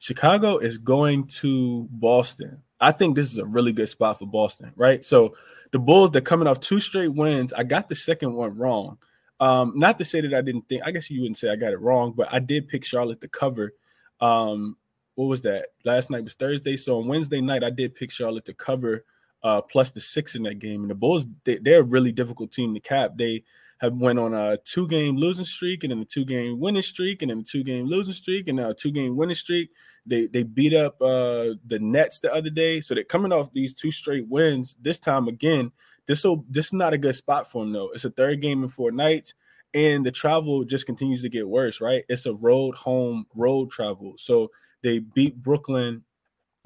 Chicago 0.00 0.58
is 0.58 0.78
going 0.78 1.26
to 1.26 1.88
Boston. 1.90 2.62
I 2.80 2.92
think 2.92 3.16
this 3.16 3.32
is 3.32 3.38
a 3.38 3.44
really 3.44 3.72
good 3.72 3.88
spot 3.88 4.18
for 4.18 4.26
Boston, 4.26 4.72
right? 4.76 5.04
So 5.04 5.34
the 5.72 5.78
Bulls, 5.78 6.10
they're 6.10 6.20
coming 6.20 6.46
off 6.46 6.60
two 6.60 6.80
straight 6.80 7.14
wins. 7.14 7.52
I 7.52 7.64
got 7.64 7.88
the 7.88 7.96
second 7.96 8.34
one 8.34 8.56
wrong. 8.56 8.98
Um, 9.40 9.72
not 9.76 9.98
to 9.98 10.04
say 10.04 10.20
that 10.20 10.34
I 10.34 10.42
didn't 10.42 10.68
think, 10.68 10.82
I 10.84 10.90
guess 10.90 11.10
you 11.10 11.20
wouldn't 11.20 11.36
say 11.36 11.50
I 11.50 11.56
got 11.56 11.72
it 11.72 11.80
wrong, 11.80 12.12
but 12.16 12.28
I 12.32 12.38
did 12.38 12.68
pick 12.68 12.84
Charlotte 12.84 13.20
to 13.20 13.28
cover. 13.28 13.72
Um, 14.20 14.76
what 15.14 15.26
was 15.26 15.42
that? 15.42 15.68
Last 15.84 16.10
night 16.10 16.24
was 16.24 16.34
Thursday. 16.34 16.76
So 16.76 16.98
on 16.98 17.08
Wednesday 17.08 17.40
night, 17.40 17.64
I 17.64 17.70
did 17.70 17.94
pick 17.94 18.10
Charlotte 18.10 18.44
to 18.46 18.54
cover 18.54 19.04
uh, 19.42 19.60
plus 19.60 19.92
the 19.92 20.00
six 20.00 20.34
in 20.34 20.42
that 20.44 20.58
game. 20.58 20.82
And 20.82 20.90
the 20.90 20.94
Bulls, 20.94 21.26
they, 21.44 21.74
are 21.74 21.80
a 21.80 21.82
really 21.82 22.12
difficult 22.12 22.52
team 22.52 22.74
to 22.74 22.80
cap. 22.80 23.12
They 23.16 23.44
have 23.78 23.94
went 23.94 24.18
on 24.18 24.34
a 24.34 24.56
two 24.58 24.86
game 24.88 25.16
losing 25.16 25.44
streak 25.44 25.84
and 25.84 25.92
then 25.92 26.00
a 26.00 26.04
two 26.04 26.24
game 26.24 26.58
winning 26.58 26.82
streak 26.82 27.22
and 27.22 27.30
then 27.30 27.38
a 27.38 27.42
two 27.42 27.62
game 27.62 27.86
losing 27.86 28.14
streak 28.14 28.48
and 28.48 28.56
now 28.56 28.70
a 28.70 28.74
two 28.74 28.90
game 28.90 29.16
winning 29.16 29.34
streak. 29.34 29.70
They 30.04 30.26
they 30.26 30.42
beat 30.42 30.74
up 30.74 31.00
uh, 31.00 31.54
the 31.66 31.78
Nets 31.80 32.20
the 32.20 32.32
other 32.32 32.50
day, 32.50 32.80
so 32.80 32.94
they're 32.94 33.04
coming 33.04 33.32
off 33.32 33.52
these 33.52 33.74
two 33.74 33.90
straight 33.90 34.26
wins. 34.28 34.76
This 34.80 34.98
time 34.98 35.28
again, 35.28 35.70
this 36.06 36.24
will 36.24 36.44
this 36.48 36.66
is 36.66 36.72
not 36.72 36.94
a 36.94 36.98
good 36.98 37.14
spot 37.14 37.50
for 37.50 37.62
them 37.62 37.72
though. 37.72 37.90
It's 37.92 38.04
a 38.04 38.10
third 38.10 38.40
game 38.40 38.62
in 38.62 38.68
four 38.68 38.90
nights, 38.90 39.34
and 39.74 40.04
the 40.04 40.10
travel 40.10 40.64
just 40.64 40.86
continues 40.86 41.22
to 41.22 41.28
get 41.28 41.48
worse. 41.48 41.80
Right? 41.80 42.04
It's 42.08 42.26
a 42.26 42.34
road 42.34 42.74
home 42.74 43.26
road 43.34 43.70
travel. 43.70 44.14
So 44.18 44.50
they 44.82 44.98
beat 44.98 45.40
Brooklyn 45.42 46.04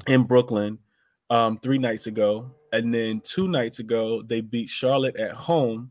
in 0.06 0.24
Brooklyn 0.24 0.78
um, 1.28 1.58
three 1.58 1.78
nights 1.78 2.06
ago, 2.06 2.52
and 2.72 2.94
then 2.94 3.20
two 3.20 3.48
nights 3.48 3.80
ago 3.80 4.22
they 4.22 4.40
beat 4.40 4.68
Charlotte 4.68 5.16
at 5.16 5.32
home 5.32 5.90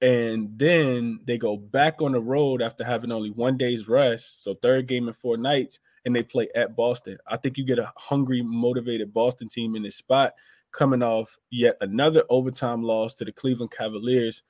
and 0.00 0.50
then 0.58 1.20
they 1.24 1.38
go 1.38 1.56
back 1.56 2.02
on 2.02 2.12
the 2.12 2.20
road 2.20 2.60
after 2.60 2.84
having 2.84 3.12
only 3.12 3.30
one 3.30 3.56
day's 3.56 3.88
rest. 3.88 4.42
So 4.42 4.54
third 4.54 4.86
game 4.86 5.08
in 5.08 5.14
four 5.14 5.36
nights, 5.36 5.78
and 6.04 6.14
they 6.14 6.22
play 6.22 6.48
at 6.54 6.76
Boston. 6.76 7.18
I 7.26 7.36
think 7.36 7.56
you 7.56 7.64
get 7.64 7.78
a 7.78 7.92
hungry, 7.96 8.42
motivated 8.42 9.14
Boston 9.14 9.48
team 9.48 9.76
in 9.76 9.82
this 9.82 9.96
spot, 9.96 10.34
coming 10.72 11.02
off 11.02 11.36
yet 11.50 11.76
another 11.80 12.24
overtime 12.28 12.82
loss 12.82 13.14
to 13.16 13.24
the 13.24 13.32
Cleveland 13.32 13.70
Cavaliers. 13.70 14.42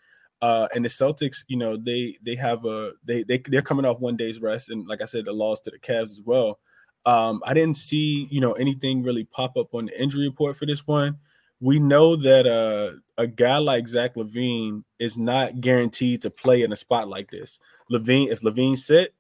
Uh, 0.42 0.66
and 0.74 0.84
the 0.84 0.88
Celtics, 0.88 1.44
you 1.46 1.56
know, 1.56 1.76
they 1.76 2.18
they 2.22 2.34
have 2.34 2.64
a 2.64 2.92
they 3.04 3.22
they 3.22 3.40
they're 3.46 3.62
coming 3.62 3.86
off 3.86 4.00
one 4.00 4.16
day's 4.16 4.40
rest, 4.40 4.70
and 4.70 4.86
like 4.86 5.00
I 5.00 5.06
said, 5.06 5.24
the 5.24 5.32
loss 5.32 5.60
to 5.60 5.70
the 5.70 5.78
Cavs 5.78 6.10
as 6.10 6.20
well. 6.24 6.58
Um, 7.06 7.42
I 7.44 7.54
didn't 7.54 7.76
see 7.76 8.26
you 8.30 8.40
know 8.40 8.52
anything 8.52 9.02
really 9.02 9.24
pop 9.24 9.56
up 9.56 9.74
on 9.74 9.86
the 9.86 10.02
injury 10.02 10.26
report 10.26 10.56
for 10.56 10.66
this 10.66 10.86
one 10.86 11.18
we 11.64 11.78
know 11.78 12.14
that 12.14 12.46
uh, 12.46 12.92
a 13.16 13.26
guy 13.26 13.56
like 13.56 13.88
Zach 13.88 14.16
LaVine 14.16 14.84
is 14.98 15.16
not 15.16 15.62
guaranteed 15.62 16.20
to 16.20 16.30
play 16.30 16.60
in 16.60 16.70
a 16.72 16.76
spot 16.76 17.08
like 17.08 17.30
this. 17.30 17.58
LaVine, 17.90 18.30
if 18.30 18.42
LaVine 18.42 18.76
sit, 18.76 19.14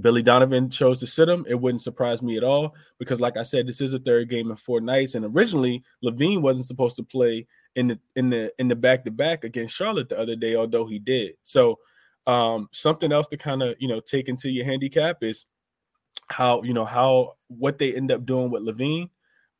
Billy 0.00 0.22
Donovan 0.22 0.70
chose 0.70 1.00
to 1.00 1.06
sit 1.06 1.28
him. 1.28 1.44
It 1.46 1.60
wouldn't 1.60 1.82
surprise 1.82 2.22
me 2.22 2.38
at 2.38 2.44
all 2.44 2.74
because, 2.98 3.20
like 3.20 3.36
I 3.36 3.42
said, 3.42 3.66
this 3.66 3.82
is 3.82 3.92
a 3.92 3.98
third 3.98 4.30
game 4.30 4.50
in 4.50 4.56
four 4.56 4.80
nights, 4.80 5.14
and 5.14 5.26
originally 5.36 5.82
LaVine 6.02 6.40
wasn't 6.40 6.64
supposed 6.64 6.96
to 6.96 7.02
play 7.02 7.46
in 7.74 7.88
the 7.88 7.98
in 8.16 8.30
the 8.30 8.50
in 8.58 8.68
the 8.68 8.76
back 8.76 9.04
to 9.04 9.10
back 9.10 9.44
against 9.44 9.76
Charlotte 9.76 10.08
the 10.08 10.18
other 10.18 10.36
day, 10.36 10.56
although 10.56 10.86
he 10.86 10.98
did. 10.98 11.32
So, 11.42 11.78
um, 12.26 12.70
something 12.72 13.12
else 13.12 13.26
to 13.26 13.36
kind 13.36 13.62
of 13.62 13.76
you 13.78 13.88
know 13.88 14.00
take 14.00 14.30
into 14.30 14.48
your 14.48 14.64
handicap 14.64 15.22
is 15.22 15.44
how 16.28 16.62
you 16.62 16.72
know 16.72 16.86
how 16.86 17.34
what 17.48 17.76
they 17.76 17.94
end 17.94 18.10
up 18.10 18.24
doing 18.24 18.50
with 18.50 18.62
LaVine. 18.62 19.10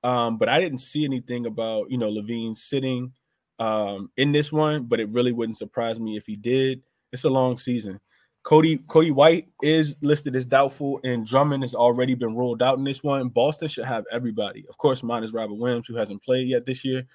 Um, 0.03 0.39
but 0.39 0.49
I 0.49 0.61
didn't 0.61 0.79
see 0.79 1.05
anything 1.05 1.47
about 1.47 1.91
you 1.91 1.99
know 1.99 2.11
LaVine 2.11 2.57
sitting 2.57 3.13
um, 3.59 4.11
in 4.17 4.33
this 4.33 4.51
one, 4.51 4.85
but 4.85 5.01
it 5.01 5.09
really 5.11 5.33
wouldn't 5.33 5.59
surprise 5.59 6.01
me 6.01 6.17
if 6.17 6.27
he 6.27 6.37
did. 6.37 6.83
It's 7.13 7.25
a 7.25 7.31
long 7.31 7.59
season. 7.59 8.01
Coby 8.43 8.83
Coby 8.87 9.13
White 9.13 9.49
is 9.63 9.97
listed 10.01 10.35
as 10.35 10.47
doubtful, 10.47 11.01
and 11.05 11.27
Drummond 11.27 11.63
has 11.63 11.75
already 11.75 12.15
been 12.15 12.35
ruled 12.35 12.63
out 12.63 12.79
in 12.79 12.85
this 12.85 13.03
one. 13.03 13.29
Boston 13.29 13.69
should 13.69 13.85
have 13.85 14.05
everybody. 14.11 14.65
Of 14.69 14.79
course, 14.79 15.03
mine 15.03 15.25
is 15.25 15.35
Robert 15.35 15.57
Williams, 15.57 15.87
who 15.87 15.97
hasn't 15.97 16.23
played 16.23 16.49
yet 16.49 16.65
this 16.65 16.85
year, 16.85 17.07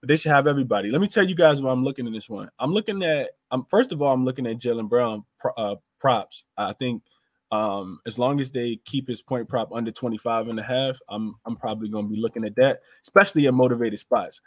but 0.00 0.08
they 0.08 0.16
should 0.16 0.32
have 0.32 0.46
everybody. 0.46 0.90
Let 0.90 1.00
me 1.00 1.06
tell 1.06 1.26
you 1.26 1.34
guys 1.34 1.62
what 1.62 1.70
I'm 1.70 1.84
looking 1.84 2.06
in 2.06 2.12
this 2.12 2.28
one. 2.28 2.50
I'm 2.58 2.72
looking 2.72 3.02
at. 3.02 3.30
I'm 3.50 3.64
first 3.66 3.92
of 3.92 4.02
all, 4.02 4.12
I'm 4.12 4.26
looking 4.26 4.46
at 4.46 4.58
Jaylen 4.58 4.88
Brown 4.88 5.24
uh, 5.56 5.76
props. 5.98 6.44
I 6.58 6.74
think 6.74 7.02
um, 7.54 8.00
as 8.04 8.18
long 8.18 8.40
as 8.40 8.50
they 8.50 8.80
keep 8.84 9.06
his 9.06 9.22
point 9.22 9.48
prop 9.48 9.70
under 9.72 9.92
25 9.92 10.48
and 10.48 10.58
a 10.58 10.62
half, 10.62 10.98
I'm 11.08 11.36
I'm 11.46 11.54
probably 11.54 11.88
going 11.88 12.06
to 12.06 12.12
be 12.12 12.20
looking 12.20 12.44
at 12.44 12.56
that, 12.56 12.80
especially 13.02 13.46
in 13.46 13.54
motivated 13.54 14.00
spots. 14.00 14.40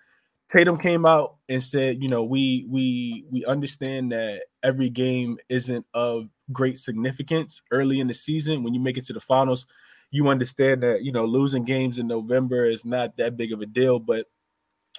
Tatum 0.49 0.77
came 0.77 1.05
out 1.05 1.37
and 1.47 1.63
said, 1.63 2.03
you 2.03 2.09
know, 2.09 2.23
we 2.25 2.65
we 2.69 3.25
we 3.31 3.45
understand 3.45 4.11
that 4.11 4.43
every 4.61 4.89
game 4.89 5.37
isn't 5.47 5.85
of 5.93 6.27
great 6.51 6.77
significance 6.77 7.61
early 7.71 8.01
in 8.01 8.07
the 8.07 8.13
season. 8.13 8.61
When 8.61 8.73
you 8.73 8.81
make 8.81 8.97
it 8.97 9.05
to 9.05 9.13
the 9.13 9.21
finals, 9.21 9.65
you 10.11 10.27
understand 10.27 10.83
that 10.83 11.03
you 11.03 11.13
know 11.13 11.23
losing 11.23 11.63
games 11.63 11.99
in 11.99 12.07
November 12.07 12.65
is 12.65 12.83
not 12.83 13.15
that 13.17 13.37
big 13.37 13.53
of 13.53 13.61
a 13.61 13.65
deal, 13.65 13.99
but 13.99 14.25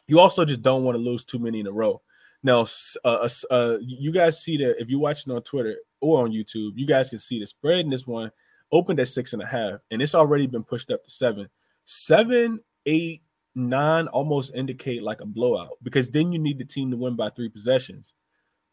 you 0.06 0.18
also 0.18 0.46
just 0.46 0.62
don't 0.62 0.82
want 0.82 0.96
to 0.96 1.02
lose 1.02 1.26
too 1.26 1.38
many 1.38 1.60
in 1.60 1.66
a 1.66 1.72
row. 1.72 2.00
Now, 2.42 2.64
uh, 3.04 3.26
uh, 3.26 3.28
uh, 3.50 3.76
you 3.82 4.12
guys 4.12 4.42
see 4.42 4.56
that 4.58 4.80
if 4.80 4.88
you're 4.88 5.00
watching 5.00 5.32
on 5.32 5.42
Twitter 5.42 5.76
or 6.00 6.24
on 6.24 6.32
YouTube, 6.32 6.72
you 6.76 6.86
guys 6.86 7.10
can 7.10 7.18
see 7.18 7.38
the 7.38 7.46
spread 7.46 7.80
in 7.80 7.90
this 7.90 8.06
one 8.06 8.30
opened 8.72 9.00
at 9.00 9.08
six 9.08 9.32
and 9.32 9.42
a 9.42 9.46
half, 9.46 9.80
and 9.90 10.02
it's 10.02 10.14
already 10.14 10.46
been 10.46 10.64
pushed 10.64 10.90
up 10.90 11.04
to 11.04 11.10
seven. 11.10 11.48
Seven, 11.84 12.60
eight, 12.86 13.22
nine 13.54 14.06
almost 14.08 14.54
indicate 14.54 15.02
like 15.02 15.20
a 15.20 15.26
blowout 15.26 15.78
because 15.82 16.10
then 16.10 16.32
you 16.32 16.38
need 16.38 16.58
the 16.58 16.64
team 16.64 16.90
to 16.90 16.96
win 16.96 17.16
by 17.16 17.30
three 17.30 17.48
possessions. 17.48 18.14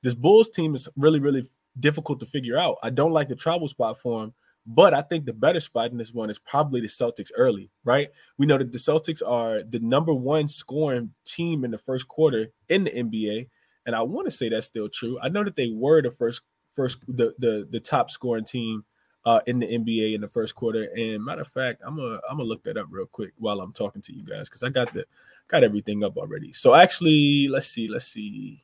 This 0.04 0.14
Bulls 0.14 0.50
team 0.50 0.76
is 0.76 0.88
really, 0.96 1.20
really 1.20 1.44
difficult 1.80 2.20
to 2.20 2.26
figure 2.26 2.58
out. 2.58 2.78
I 2.84 2.90
don't 2.90 3.12
like 3.12 3.28
the 3.28 3.36
travel 3.36 3.68
spot 3.68 3.98
for 4.00 4.22
them, 4.22 4.34
but 4.66 4.94
I 4.94 5.02
think 5.02 5.26
the 5.26 5.34
better 5.34 5.60
spot 5.60 5.92
in 5.92 5.98
this 5.98 6.14
one 6.14 6.30
is 6.30 6.40
probably 6.40 6.82
the 6.82 6.88
Celtics 6.88 7.32
early, 7.36 7.70
right? 7.84 8.10
We 8.38 8.46
know 8.46 8.58
that 8.58 8.72
the 8.72 8.78
Celtics 8.78 9.22
are 9.26 9.64
the 9.64 9.80
number 9.80 10.14
one 10.14 10.48
scoring 10.48 11.14
team 11.26 11.66
in 11.66 11.72
the 11.72 11.78
first 11.78 12.08
quarter 12.08 12.48
in 12.70 12.86
the 12.86 12.92
NBA. 12.92 13.50
And 13.86 13.96
I 13.96 14.02
want 14.02 14.26
to 14.26 14.32
say 14.32 14.50
that's 14.50 14.66
still 14.66 14.90
true. 14.90 15.20
I 15.22 15.30
know 15.30 15.44
that 15.44 15.56
they 15.56 15.70
were 15.70 16.02
the 16.02 16.12
first 16.12 16.42
first 16.76 17.00
the 17.08 17.34
the, 17.40 17.68
the 17.72 17.80
top 17.80 18.12
scoring 18.12 18.46
team 18.46 18.84
uh, 19.26 19.40
in 19.48 19.60
the 19.60 19.66
NBA 19.66 20.14
in 20.14 20.22
the 20.22 20.28
first 20.28 20.56
quarter. 20.56 20.84
And 20.96 21.24
matter 21.24 21.42
of 21.42 21.48
fact, 21.48 21.82
I'm 21.86 21.96
gonna 21.96 22.20
I'm 22.30 22.38
gonna 22.38 22.44
look 22.44 22.64
that 22.64 22.78
up 22.78 22.88
real 22.90 23.08
quick 23.08 23.34
while 23.38 23.60
I'm 23.60 23.74
talking 23.74 24.02
to 24.04 24.14
you 24.14 24.24
guys 24.24 24.50
because 24.50 24.64
I 24.64 24.70
got 24.70 24.94
the 24.94 25.06
got 25.48 25.64
everything 25.64 26.04
up 26.04 26.18
already. 26.18 26.54
So 26.54 26.76
actually, 26.76 27.48
let's 27.48 27.68
see, 27.68 27.88
let's 27.88 28.08
see. 28.08 28.64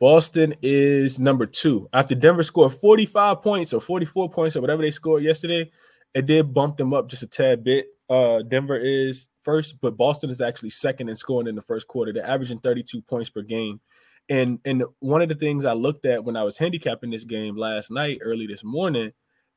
Boston 0.00 0.54
is 0.62 1.18
number 1.18 1.44
two 1.44 1.88
after 1.92 2.14
Denver 2.14 2.44
scored 2.44 2.72
45 2.72 3.42
points 3.42 3.72
or 3.72 3.80
44 3.80 4.30
points 4.30 4.56
or 4.56 4.60
whatever 4.60 4.82
they 4.82 4.92
scored 4.92 5.24
yesterday. 5.24 5.70
It 6.14 6.26
did 6.26 6.54
bump 6.54 6.76
them 6.76 6.94
up 6.94 7.08
just 7.08 7.22
a 7.22 7.26
tad 7.26 7.64
bit. 7.64 7.86
Uh, 8.08 8.42
Denver 8.42 8.76
is 8.76 9.28
first, 9.42 9.80
but 9.80 9.96
Boston 9.96 10.30
is 10.30 10.40
actually 10.40 10.70
second 10.70 11.08
in 11.08 11.16
scoring 11.16 11.46
in 11.46 11.54
the 11.54 11.62
first 11.62 11.88
quarter. 11.88 12.12
They're 12.12 12.24
averaging 12.24 12.58
32 12.58 13.02
points 13.02 13.28
per 13.28 13.42
game. 13.42 13.80
And 14.28 14.58
and 14.64 14.84
one 15.00 15.22
of 15.22 15.28
the 15.28 15.34
things 15.34 15.64
I 15.64 15.72
looked 15.72 16.04
at 16.04 16.22
when 16.22 16.36
I 16.36 16.44
was 16.44 16.58
handicapping 16.58 17.10
this 17.10 17.24
game 17.24 17.56
last 17.56 17.90
night, 17.90 18.18
early 18.20 18.46
this 18.46 18.62
morning, 18.64 19.12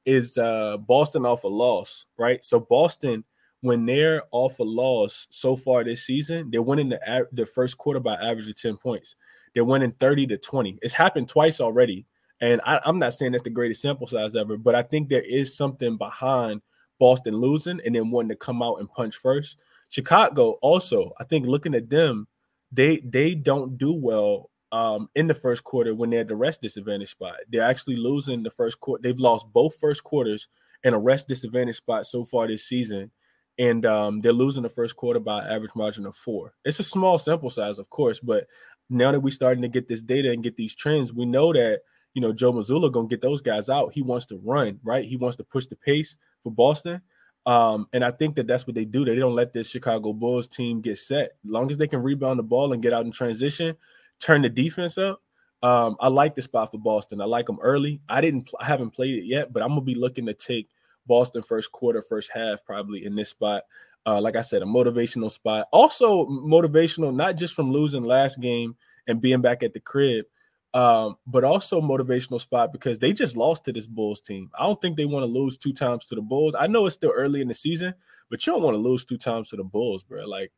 is 0.06 0.38
uh 0.38 0.78
Boston 0.78 1.26
off 1.26 1.44
a 1.44 1.48
loss, 1.48 2.06
right? 2.18 2.44
So 2.44 2.60
Boston, 2.60 3.24
when 3.62 3.86
they're 3.86 4.24
off 4.32 4.60
a 4.60 4.64
loss 4.64 5.28
so 5.30 5.56
far 5.56 5.84
this 5.84 6.06
season, 6.06 6.50
they're 6.52 6.62
winning 6.62 6.90
the 6.90 7.28
the 7.34 7.46
first 7.46 7.78
quarter 7.78 8.00
by 8.00 8.16
average 8.16 8.48
of 8.48 8.56
10 8.56 8.78
points. 8.78 9.16
They're 9.54 9.66
winning 9.66 9.92
30 9.92 10.28
to 10.28 10.38
20. 10.38 10.80
It's 10.82 10.94
happened 10.94 11.28
twice 11.28 11.60
already. 11.60 12.06
And 12.40 12.62
I, 12.66 12.80
I'm 12.86 12.98
not 12.98 13.14
saying 13.14 13.34
that's 13.34 13.44
the 13.44 13.50
greatest 13.50 13.82
sample 13.82 14.08
size 14.08 14.36
ever, 14.36 14.58
but 14.58 14.74
I 14.74 14.82
think 14.82 15.10
there 15.10 15.22
is 15.22 15.56
something 15.56 15.98
behind 15.98 16.62
Boston 17.00 17.36
losing 17.36 17.80
and 17.86 17.94
then 17.94 18.10
wanting 18.10 18.30
to 18.30 18.36
come 18.36 18.64
out 18.64 18.80
and 18.80 18.90
punch 18.90 19.16
first. 19.18 19.62
Chicago 19.90 20.52
also, 20.62 21.12
I 21.20 21.26
think 21.26 21.46
looking 21.46 21.76
at 21.76 21.90
them, 21.90 22.28
they 22.72 22.98
they 23.04 23.36
don't 23.36 23.78
do 23.78 23.94
well 23.94 24.51
um, 24.72 25.10
in 25.16 25.28
the 25.28 25.34
first 25.34 25.64
quarter 25.64 25.94
when 25.94 26.10
they're 26.10 26.22
at 26.22 26.28
the 26.28 26.36
rest 26.36 26.62
disadvantage 26.62 27.12
spot. 27.12 27.36
They're 27.50 27.62
actually 27.64 27.98
losing 27.98 28.44
the 28.44 28.52
first 28.52 28.80
quarter. 28.80 29.02
They've 29.02 29.20
lost 29.20 29.48
both 29.52 29.76
first 29.80 30.04
quarters 30.04 30.48
in 30.84 30.94
a 30.94 31.00
rest 31.00 31.28
disadvantage 31.28 31.78
spot 31.78 32.06
so 32.06 32.24
far 32.26 32.48
this 32.48 32.66
season. 32.66 33.12
And 33.60 33.86
um, 33.86 34.22
they're 34.22 34.34
losing 34.34 34.64
the 34.64 34.70
first 34.70 34.96
quarter 34.96 35.20
by 35.20 35.44
average 35.44 35.76
margin 35.76 36.06
of 36.06 36.16
four. 36.16 36.54
It's 36.64 36.80
a 36.80 36.84
small 36.84 37.18
sample 37.18 37.50
size, 37.50 37.80
of 37.80 37.90
course, 37.90 38.20
but 38.20 38.48
now 38.90 39.12
that 39.12 39.20
we're 39.20 39.32
starting 39.32 39.62
to 39.62 39.68
get 39.68 39.88
this 39.88 40.02
data 40.02 40.32
and 40.32 40.44
get 40.44 40.56
these 40.56 40.76
trends, 40.76 41.14
we 41.14 41.26
know 41.26 41.54
that 41.54 41.82
you 42.14 42.22
know 42.22 42.34
Joe 42.34 42.52
Mazzulla 42.54 42.92
gonna 42.92 43.08
get 43.08 43.22
those 43.22 43.42
guys 43.42 43.70
out. 43.70 43.94
He 43.94 44.02
wants 44.02 44.26
to 44.28 44.42
run, 44.44 44.80
right? 44.84 45.06
He 45.06 45.16
wants 45.16 45.38
to 45.38 45.44
push 45.44 45.68
the 45.68 45.76
pace 45.76 46.16
for 46.44 46.52
Boston. 46.52 47.02
Um, 47.46 47.88
and 47.94 48.04
I 48.04 48.12
think 48.12 48.36
that 48.36 48.48
that's 48.48 48.68
what 48.68 48.76
they 48.76 48.86
do. 48.86 49.04
They 49.04 49.16
don't 49.16 49.34
let 49.34 49.54
this 49.54 49.70
Chicago 49.70 50.14
Bulls 50.14 50.48
team 50.48 50.82
get 50.82 50.98
set. 50.98 51.32
As 51.44 51.52
long 51.52 51.72
as 51.72 51.78
they 51.78 51.88
can 51.88 52.04
rebound 52.04 52.38
the 52.38 52.44
ball 52.44 52.74
and 52.74 52.84
get 52.84 52.94
out 52.94 53.06
in 53.06 53.12
transition, 53.12 53.76
turn 54.22 54.42
the 54.42 54.50
defense 54.50 54.98
up. 54.98 55.22
Um, 55.64 55.96
I 56.00 56.08
like 56.08 56.36
the 56.36 56.42
spot 56.42 56.72
for 56.72 56.80
Boston. 56.80 57.22
I 57.22 57.26
like 57.26 57.46
them 57.46 57.60
early. 57.62 58.02
I 58.10 58.22
didn't, 58.22 58.50
I 58.60 58.66
haven't 58.66 58.92
played 58.92 59.16
it 59.16 59.26
yet, 59.26 59.54
but 59.54 59.62
I'm 59.62 59.70
gonna 59.70 59.82
be 59.82 59.96
looking 59.96 60.26
to 60.26 60.34
take 60.34 60.70
Boston 61.06 61.44
first 61.44 61.72
quarter, 61.72 62.02
first 62.02 62.32
half, 62.34 62.64
probably 62.66 63.06
in 63.06 63.16
this 63.16 63.30
spot. 63.30 63.64
Uh, 64.06 64.20
like 64.20 64.36
I 64.36 64.42
said, 64.42 64.64
a 64.64 64.66
motivational 64.66 65.30
spot. 65.30 65.68
Also 65.72 66.26
motivational, 66.26 67.14
not 67.14 67.38
just 67.38 67.54
from 67.54 67.72
losing 67.72 68.04
last 68.04 68.40
game 68.40 68.76
and 69.08 69.22
being 69.22 69.42
back 69.42 69.62
at 69.62 69.74
the 69.74 69.80
crib, 69.80 70.26
um, 70.74 71.18
but 71.28 71.44
also 71.44 71.82
motivational 71.82 72.42
spot 72.42 72.72
because 72.72 72.98
they 72.98 73.14
just 73.14 73.36
lost 73.36 73.66
to 73.66 73.74
this 73.74 73.86
Bulls 73.86 74.22
team. 74.22 74.50
I 74.58 74.64
don't 74.64 74.82
think 74.82 74.98
they 74.98 75.06
want 75.06 75.24
to 75.24 75.28
lose 75.28 75.58
two 75.58 75.74
times 75.74 76.06
to 76.08 76.16
the 76.16 76.22
Bulls. 76.22 76.56
I 76.58 76.68
know 76.68 76.86
it's 76.86 76.96
still 76.96 77.12
early 77.14 77.42
in 77.42 77.48
the 77.48 77.54
season, 77.54 77.94
but 78.30 78.46
you 78.46 78.54
don't 78.54 78.64
want 78.64 78.76
to 78.76 78.82
lose 78.82 79.06
two 79.06 79.18
times 79.18 79.50
to 79.50 79.58
the 79.58 79.64
Bulls, 79.64 80.04
bro. 80.04 80.26
Like 80.26 80.52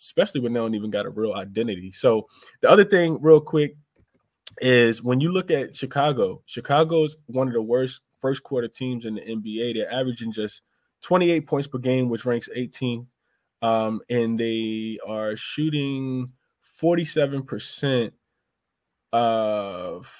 especially 0.00 0.40
when 0.40 0.52
they 0.52 0.60
don't 0.60 0.74
even 0.74 0.90
got 0.90 1.06
a 1.06 1.10
real 1.10 1.34
identity. 1.34 1.90
So 1.92 2.26
the 2.60 2.70
other 2.70 2.84
thing, 2.84 3.18
real 3.20 3.40
quick, 3.40 3.76
is 4.60 5.02
when 5.02 5.20
you 5.20 5.30
look 5.30 5.50
at 5.50 5.76
Chicago, 5.76 6.42
Chicago's 6.46 7.16
one 7.26 7.48
of 7.48 7.54
the 7.54 7.62
worst 7.62 8.02
first 8.20 8.42
quarter 8.42 8.68
teams 8.68 9.04
in 9.04 9.16
the 9.16 9.20
NBA. 9.20 9.74
They're 9.74 9.92
averaging 9.92 10.32
just 10.32 10.62
28 11.02 11.46
points 11.46 11.66
per 11.66 11.78
game, 11.78 12.08
which 12.08 12.24
ranks 12.24 12.48
18th. 12.56 13.06
Um, 13.60 14.00
and 14.08 14.38
they 14.38 14.98
are 15.06 15.36
shooting 15.36 16.32
47% 16.80 18.12
of 19.12 20.10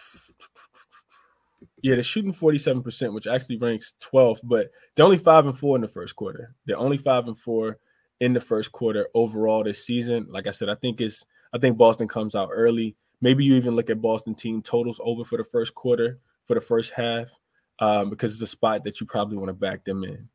yeah, 1.83 1.95
they're 1.95 2.05
shooting 2.05 2.33
47%, 2.33 3.13
which 3.13 3.27
actually 3.27 3.57
ranks 3.59 3.95
12th, 4.01 4.39
but 4.45 4.71
they're 4.95 5.05
only 5.05 5.19
five 5.19 5.47
and 5.47 5.59
four 5.59 5.77
in 5.77 5.83
the 5.83 5.89
first 5.89 6.15
quarter. 6.15 6.55
They're 6.65 6.79
only 6.79 6.99
five 6.99 7.27
and 7.27 7.37
four 7.37 7.79
in 8.23 8.33
the 8.33 8.41
first 8.41 8.71
quarter 8.71 9.09
overall 9.14 9.64
this 9.64 9.85
season. 9.85 10.29
Like 10.31 10.47
I 10.47 10.52
said, 10.52 10.69
I 10.69 10.76
think 10.76 11.00
it's 11.00 11.26
I 11.52 11.59
think 11.59 11.76
Boston 11.76 12.07
comes 12.07 12.37
out 12.37 12.50
early. 12.52 12.95
Maybe 13.21 13.45
you 13.45 13.55
even 13.55 13.75
look 13.75 13.91
at 13.91 14.00
Boston 14.00 14.37
team 14.37 14.62
totals 14.62 15.00
over 15.02 15.25
for 15.25 15.37
the 15.38 15.45
first 15.45 15.75
quarter 15.75 16.21
for 16.45 16.55
the 16.55 16.61
first 16.61 16.93
half 16.93 17.37
um, 17.81 18.11
because 18.11 18.33
it's 18.33 18.41
a 18.41 18.47
spot 18.47 18.85
that 18.85 19.00
you 19.00 19.07
probably 19.07 19.37
want 19.37 19.49
to 19.49 19.55
back 19.55 19.85
them 19.85 20.05
in. 20.05 20.29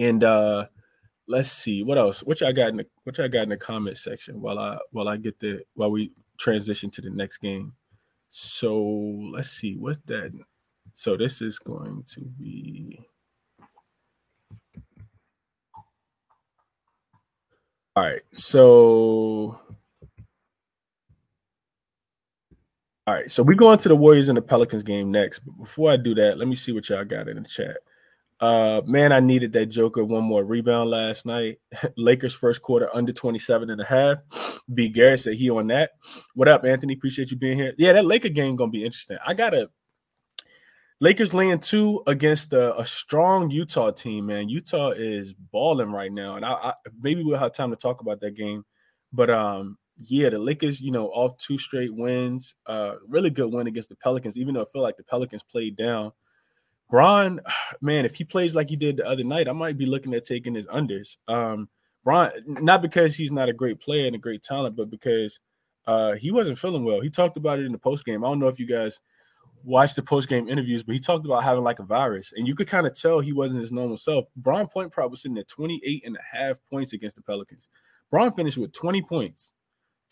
And 0.00 0.24
uh, 0.24 0.66
let's 1.28 1.50
see 1.50 1.84
what 1.84 1.96
else. 1.96 2.24
What 2.24 2.42
I 2.42 2.50
got 2.50 2.70
in 2.70 2.78
the 2.78 2.86
what 3.04 3.20
I 3.20 3.28
got 3.28 3.44
in 3.44 3.50
the 3.50 3.56
comment 3.56 3.98
section 3.98 4.40
while 4.40 4.58
I 4.58 4.76
while 4.90 5.08
I 5.08 5.16
get 5.16 5.38
the 5.38 5.62
while 5.74 5.92
we 5.92 6.10
transition 6.40 6.90
to 6.90 7.00
the 7.00 7.10
next 7.10 7.38
game. 7.38 7.72
So 8.30 8.82
let's 9.32 9.50
see 9.50 9.76
what 9.76 10.04
that. 10.06 10.32
So 10.94 11.16
this 11.16 11.40
is 11.40 11.60
going 11.60 12.02
to 12.14 12.22
be. 12.22 12.98
All 17.96 18.02
right. 18.02 18.20
So 18.32 19.58
all 23.06 23.14
right. 23.14 23.30
So 23.30 23.42
we 23.42 23.54
go 23.54 23.72
into 23.72 23.88
the 23.88 23.96
Warriors 23.96 24.28
and 24.28 24.36
the 24.36 24.42
Pelicans 24.42 24.82
game 24.82 25.10
next. 25.10 25.38
But 25.38 25.58
before 25.58 25.90
I 25.90 25.96
do 25.96 26.14
that, 26.16 26.36
let 26.36 26.46
me 26.46 26.56
see 26.56 26.72
what 26.72 26.88
y'all 26.90 27.04
got 27.04 27.28
in 27.28 27.42
the 27.42 27.48
chat. 27.48 27.78
Uh, 28.38 28.82
man, 28.84 29.12
I 29.12 29.20
needed 29.20 29.54
that 29.54 29.66
Joker 29.66 30.04
one 30.04 30.24
more 30.24 30.44
rebound 30.44 30.90
last 30.90 31.24
night. 31.24 31.58
Lakers 31.96 32.34
first 32.34 32.60
quarter 32.60 32.94
under 32.94 33.14
27 33.14 33.70
and 33.70 33.80
a 33.80 33.84
half. 33.84 34.18
B. 34.74 34.90
Garrett 34.90 35.20
said 35.20 35.34
he 35.36 35.48
on 35.48 35.68
that. 35.68 35.92
What 36.34 36.48
up, 36.48 36.66
Anthony? 36.66 36.92
Appreciate 36.92 37.30
you 37.30 37.38
being 37.38 37.56
here. 37.56 37.72
Yeah, 37.78 37.94
that 37.94 38.04
Laker 38.04 38.28
game 38.28 38.56
gonna 38.56 38.70
be 38.70 38.84
interesting. 38.84 39.16
I 39.26 39.32
gotta 39.32 39.70
Lakers 41.00 41.34
laying 41.34 41.58
two 41.58 42.02
against 42.06 42.52
a, 42.54 42.78
a, 42.78 42.86
strong 42.86 43.50
Utah 43.50 43.90
team, 43.90 44.26
man. 44.26 44.48
Utah 44.48 44.90
is 44.90 45.34
balling 45.34 45.92
right 45.92 46.10
now, 46.10 46.36
and 46.36 46.44
I, 46.44 46.52
I, 46.52 46.72
maybe 47.02 47.22
we'll 47.22 47.38
have 47.38 47.52
time 47.52 47.70
to 47.70 47.76
talk 47.76 48.00
about 48.00 48.20
that 48.20 48.34
game. 48.34 48.64
But 49.12 49.28
um, 49.28 49.76
yeah, 49.98 50.30
the 50.30 50.38
Lakers, 50.38 50.80
you 50.80 50.90
know, 50.90 51.08
off 51.08 51.36
two 51.36 51.58
straight 51.58 51.94
wins, 51.94 52.54
uh, 52.66 52.94
really 53.06 53.28
good 53.28 53.52
win 53.52 53.66
against 53.66 53.90
the 53.90 53.96
Pelicans, 53.96 54.38
even 54.38 54.54
though 54.54 54.62
I 54.62 54.72
feel 54.72 54.82
like 54.82 54.96
the 54.96 55.04
Pelicans 55.04 55.42
played 55.42 55.76
down. 55.76 56.12
Bron, 56.88 57.40
man, 57.82 58.06
if 58.06 58.14
he 58.14 58.24
plays 58.24 58.54
like 58.54 58.70
he 58.70 58.76
did 58.76 58.96
the 58.96 59.06
other 59.06 59.24
night, 59.24 59.48
I 59.48 59.52
might 59.52 59.76
be 59.76 59.86
looking 59.86 60.14
at 60.14 60.24
taking 60.24 60.54
his 60.54 60.66
unders. 60.66 61.18
Um, 61.28 61.68
Bron, 62.04 62.30
not 62.46 62.80
because 62.80 63.16
he's 63.16 63.32
not 63.32 63.50
a 63.50 63.52
great 63.52 63.80
player 63.80 64.06
and 64.06 64.14
a 64.14 64.18
great 64.18 64.42
talent, 64.42 64.76
but 64.76 64.88
because 64.88 65.40
uh, 65.86 66.12
he 66.14 66.30
wasn't 66.30 66.58
feeling 66.58 66.84
well. 66.84 67.02
He 67.02 67.10
talked 67.10 67.36
about 67.36 67.58
it 67.58 67.66
in 67.66 67.72
the 67.72 67.78
post 67.78 68.06
game. 68.06 68.24
I 68.24 68.28
don't 68.28 68.38
know 68.38 68.48
if 68.48 68.58
you 68.58 68.66
guys 68.66 68.98
watched 69.64 69.96
the 69.96 70.02
post 70.02 70.28
game 70.28 70.48
interviews, 70.48 70.82
but 70.82 70.94
he 70.94 71.00
talked 71.00 71.26
about 71.26 71.44
having 71.44 71.64
like 71.64 71.78
a 71.78 71.84
virus, 71.84 72.32
and 72.36 72.46
you 72.46 72.54
could 72.54 72.68
kind 72.68 72.86
of 72.86 72.94
tell 72.94 73.20
he 73.20 73.32
wasn't 73.32 73.60
his 73.60 73.72
normal 73.72 73.96
self. 73.96 74.26
Brian 74.36 74.66
Point 74.66 74.92
Prop 74.92 75.10
was 75.10 75.22
sitting 75.22 75.38
at 75.38 75.48
28 75.48 76.02
and 76.04 76.16
a 76.16 76.36
half 76.36 76.58
points 76.70 76.92
against 76.92 77.16
the 77.16 77.22
Pelicans. 77.22 77.68
Brian 78.10 78.32
finished 78.32 78.58
with 78.58 78.72
20 78.72 79.02
points, 79.02 79.52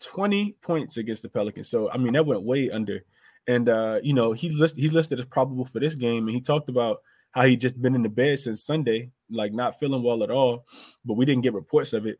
20 0.01 0.57
points 0.61 0.97
against 0.97 1.23
the 1.23 1.29
Pelicans. 1.29 1.69
So 1.69 1.89
I 1.91 1.97
mean 1.97 2.13
that 2.13 2.25
went 2.25 2.43
way 2.43 2.69
under. 2.69 3.01
And 3.47 3.69
uh, 3.69 3.99
you 4.03 4.13
know, 4.13 4.31
he 4.33 4.49
list, 4.49 4.75
he's 4.75 4.93
listed 4.93 5.19
as 5.19 5.25
probable 5.25 5.65
for 5.65 5.79
this 5.79 5.95
game, 5.95 6.27
and 6.27 6.35
he 6.35 6.41
talked 6.41 6.69
about 6.69 6.97
how 7.31 7.43
he 7.43 7.55
just 7.57 7.81
been 7.81 7.95
in 7.95 8.03
the 8.03 8.09
bed 8.09 8.39
since 8.39 8.63
Sunday, 8.63 9.11
like 9.29 9.53
not 9.53 9.77
feeling 9.79 10.03
well 10.03 10.23
at 10.23 10.31
all. 10.31 10.65
But 11.03 11.15
we 11.15 11.25
didn't 11.25 11.43
get 11.43 11.53
reports 11.53 11.93
of 11.93 12.05
it 12.05 12.19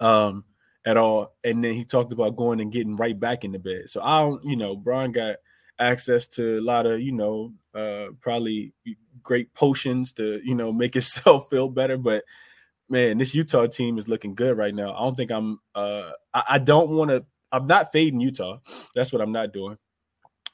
um 0.00 0.44
at 0.86 0.96
all. 0.96 1.34
And 1.44 1.62
then 1.62 1.74
he 1.74 1.84
talked 1.84 2.12
about 2.12 2.36
going 2.36 2.60
and 2.60 2.72
getting 2.72 2.96
right 2.96 3.18
back 3.18 3.44
in 3.44 3.52
the 3.52 3.58
bed. 3.58 3.88
So 3.88 4.00
I 4.02 4.20
don't, 4.20 4.44
you 4.44 4.56
know, 4.56 4.76
Brian 4.76 5.12
got 5.12 5.36
access 5.80 6.26
to 6.26 6.58
a 6.58 6.60
lot 6.60 6.86
of 6.86 7.00
you 7.00 7.12
know 7.12 7.52
uh, 7.74 8.06
probably 8.20 8.72
great 9.22 9.52
potions 9.54 10.12
to 10.12 10.40
you 10.44 10.54
know 10.54 10.72
make 10.72 10.94
himself 11.00 11.48
feel 11.50 11.68
better 11.68 11.96
but 11.96 12.24
man 12.88 13.18
this 13.18 13.34
utah 13.34 13.66
team 13.66 13.98
is 13.98 14.08
looking 14.08 14.34
good 14.34 14.56
right 14.56 14.74
now. 14.74 14.94
I 14.94 15.00
don't 15.00 15.16
think 15.16 15.30
i'm 15.30 15.58
uh, 15.74 16.12
I, 16.32 16.42
I 16.50 16.58
don't 16.58 16.90
want 16.90 17.10
to 17.10 17.24
i'm 17.52 17.66
not 17.66 17.92
fading 17.92 18.20
utah. 18.20 18.58
That's 18.94 19.12
what 19.12 19.22
i'm 19.22 19.32
not 19.32 19.52
doing. 19.52 19.78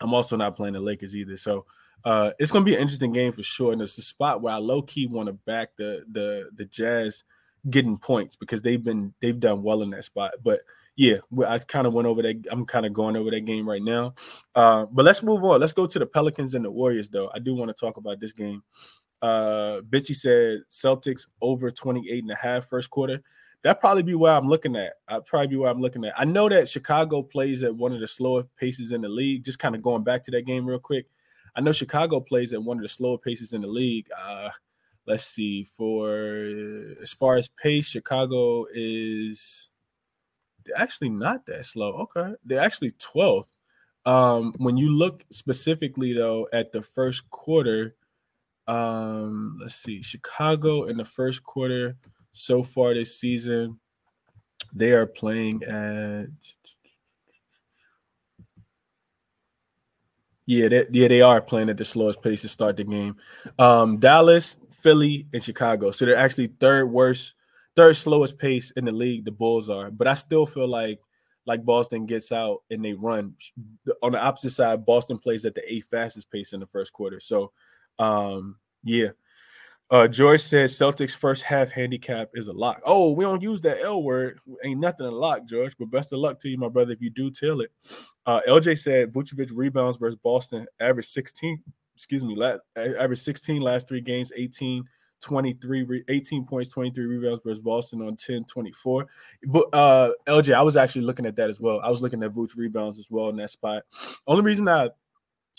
I'm 0.01 0.15
also 0.15 0.37
not 0.37 0.57
playing 0.57 0.75
the 0.75 0.81
lakers 0.81 1.17
either. 1.17 1.37
So 1.37 1.65
uh, 2.05 2.31
it's 2.39 2.53
going 2.53 2.65
to 2.65 2.71
be 2.71 2.75
an 2.75 2.83
interesting 2.83 3.13
game 3.13 3.33
for 3.33 3.43
sure 3.43 3.73
and 3.73 3.83
it's 3.83 3.99
a 3.99 4.03
spot 4.03 4.41
where 4.41 4.55
i 4.55 4.59
low-key 4.59 5.07
want 5.09 5.27
to 5.27 5.33
back 5.33 5.71
the 5.77 6.05
the 6.13 6.51
the 6.55 6.67
jazz 6.67 7.25
getting 7.71 7.97
points 7.97 8.37
because 8.37 8.63
they've 8.63 8.83
been 8.83 9.15
they've 9.21 9.41
done 9.41 9.63
well 9.63 9.83
in 9.83 9.91
that 9.91 10.05
spot. 10.05 10.35
But 10.43 10.61
yeah, 10.97 11.19
I 11.47 11.59
kind 11.59 11.87
of 11.87 11.93
went 11.93 12.09
over 12.09 12.23
that. 12.23 12.47
I'm 12.51 12.65
kind 12.65 12.87
of 12.87 12.95
going 12.95 13.17
over 13.17 13.31
that 13.31 13.45
game 13.45 13.69
right 13.69 13.83
now. 13.83 14.15
Uh, 14.55 14.87
but 14.91 15.05
let's 15.05 15.23
move 15.23 15.45
on. 15.45 15.61
Let's 15.61 15.75
go 15.75 15.87
to 15.87 15.99
the 15.99 16.07
Pelicans 16.07 16.55
and 16.55 16.65
the 16.65 16.71
Warriors, 16.71 17.11
though. 17.11 17.31
I 17.35 17.39
do 17.39 17.55
want 17.55 17.69
to 17.69 17.75
talk 17.75 17.99
about 17.99 18.19
this 18.19 18.33
game. 18.33 18.63
Uh, 19.21 19.81
Bitsy 19.89 20.15
said 20.15 20.61
Celtics 20.71 21.27
over 21.43 21.71
28 21.71 22.23
and 22.23 22.31
a 22.31 22.37
half 22.37 22.67
first 22.67 22.89
quarter. 22.89 23.21
That 23.63 23.81
probably 23.81 24.05
be 24.05 24.15
where 24.15 24.33
I'm 24.33 24.49
looking 24.49 24.77
at. 24.77 24.95
I'd 25.09 25.27
probably 25.27 25.49
be 25.49 25.57
where 25.57 25.71
I'm 25.71 25.81
looking 25.81 26.05
at. 26.05 26.19
I 26.19 26.25
know 26.25 26.49
that 26.49 26.69
Chicago 26.69 27.23
plays 27.23 27.63
at 27.63 27.75
one 27.75 27.93
of 27.93 28.01
the 28.01 28.09
slower 28.09 28.45
paces 28.57 28.93
in 28.93 29.03
the 29.03 29.09
league. 29.09 29.45
Just 29.45 29.59
kind 29.59 29.75
of 29.75 29.83
going 29.83 30.05
back 30.05 30.23
to 30.25 30.31
that 30.33 30.47
game 30.47 30.67
real 30.67 30.79
quick. 30.79 31.07
I 31.55 31.61
know 31.61 31.73
Chicago 31.73 32.21
plays 32.21 32.53
at 32.53 32.63
one 32.63 32.79
of 32.79 32.83
the 32.83 32.89
slower 32.89 33.19
paces 33.19 33.53
in 33.53 33.63
the 33.63 33.67
league. 33.67 34.07
Uh, 34.17 34.51
let's 35.07 35.25
see. 35.25 35.65
For 35.65 36.85
as 37.03 37.13
far 37.13 37.37
as 37.37 37.49
pace, 37.49 37.89
Chicago 37.89 38.67
is 38.73 39.71
they're 40.67 40.79
actually 40.79 41.11
not 41.11 41.47
that 41.47 41.65
slow. 41.65 41.93
Okay. 41.95 42.35
They're 42.45 42.61
actually 42.61 42.93
12th. 42.93 43.49
Um, 44.05 44.55
when 44.59 44.77
you 44.77 44.91
look 44.91 45.25
specifically 45.31 46.13
though 46.13 46.49
at 46.53 46.73
the 46.73 46.83
first 46.83 47.29
quarter, 47.31 47.97
um, 48.69 49.59
let's 49.61 49.77
see, 49.77 50.03
Chicago 50.03 50.85
in 50.85 50.97
the 50.97 51.05
first 51.05 51.43
quarter 51.43 51.97
so 52.33 52.63
far 52.63 52.95
this 52.95 53.19
season, 53.19 53.79
they 54.73 54.93
are 54.93 55.07
playing 55.07 55.63
at 55.65 56.27
yeah, 60.47 60.69
they, 60.69 60.87
yeah, 60.93 61.09
they 61.09 61.23
are 61.23 61.41
playing 61.41 61.71
at 61.71 61.77
the 61.77 61.85
slowest 61.85 62.23
pace 62.23 62.43
to 62.43 62.49
start 62.49 62.77
the 62.77 62.85
game. 62.85 63.17
Um, 63.59 63.99
Dallas, 63.99 64.57
Philly, 64.71 65.27
and 65.33 65.43
Chicago. 65.43 65.91
So 65.91 66.05
they're 66.05 66.17
actually 66.17 66.49
third 66.61 66.87
worst 66.87 67.35
third 67.77 67.97
slowest 67.97 68.39
pace 68.39 68.73
in 68.73 68.87
the 68.87 68.93
league. 68.93 69.25
The 69.25 69.33
Bulls 69.33 69.71
are, 69.71 69.91
but 69.91 70.09
I 70.09 70.15
still 70.15 70.47
feel 70.47 70.67
like 70.67 70.99
like 71.47 71.65
Boston 71.65 72.07
gets 72.07 72.33
out 72.33 72.63
and 72.71 72.85
they 72.85 72.93
run. 72.93 73.35
On 74.03 74.13
the 74.13 74.21
opposite 74.21 74.51
side, 74.51 74.85
Boston 74.85 75.19
plays 75.19 75.45
at 75.45 75.55
the 75.55 75.73
eighth 75.73 75.87
fastest 75.91 76.31
pace 76.31 76.53
in 76.53 76.61
the 76.61 76.67
first 76.67 76.93
quarter. 76.93 77.21
So, 77.21 77.53
um, 77.99 78.57
yeah. 78.83 79.11
Uh, 79.89 80.09
George 80.09 80.41
says 80.41 80.77
Celtics 80.77 81.15
first 81.15 81.45
half 81.45 81.71
handicap 81.71 82.31
is 82.35 82.49
a 82.49 82.53
lock. 82.53 82.81
Oh, 82.85 83.13
we 83.13 83.25
don't 83.25 83.41
use 83.41 83.61
that 83.61 83.81
L 83.81 84.03
word. 84.03 84.41
Ain't 84.65 84.81
nothing 84.81 85.07
a 85.07 85.11
lock, 85.11 85.45
George. 85.47 85.77
But 85.79 85.93
best 85.93 86.13
of 86.13 86.19
luck 86.19 86.41
to 86.41 86.49
you, 86.49 86.59
my 86.59 86.69
brother, 86.69 86.91
if 86.91 87.01
you 87.01 87.11
do 87.11 87.31
tell 87.31 87.61
it. 87.61 87.71
Uh, 88.27 88.41
LJ 88.49 88.81
said 88.81 89.13
Vucevic 89.13 89.53
rebounds 89.55 89.97
versus 89.97 90.19
Boston 90.25 90.67
average 90.81 91.07
16. 91.07 91.63
Excuse 91.95 92.25
me, 92.25 92.35
last, 92.35 92.61
average 92.77 93.21
16 93.21 93.63
last 93.63 93.89
three 93.89 94.01
games, 94.01 94.33
18 94.35 94.85
23, 95.23 96.05
18 96.09 96.45
points, 96.45 96.71
23 96.71 97.07
rebounds 97.07 97.43
versus 97.45 97.63
Boston 97.63 98.03
on 98.03 98.17
10, 98.17 98.45
24. 98.45 99.07
Uh, 99.73 100.11
LJ, 100.27 100.55
I 100.55 100.63
was 100.63 100.77
actually 100.77 101.03
looking 101.03 101.27
at 101.27 101.37
that 101.37 101.51
as 101.51 101.61
well. 101.61 101.81
I 101.83 101.91
was 101.91 102.03
looking 102.03 102.23
at 102.23 102.33
Vooch 102.33 102.57
rebounds 102.57 102.99
as 102.99 103.11
well 103.11 103.29
in 103.29 103.37
that 103.37 103.51
spot. 103.51 103.85
Only 104.27 104.43
reason 104.43 104.69
I 104.69 104.91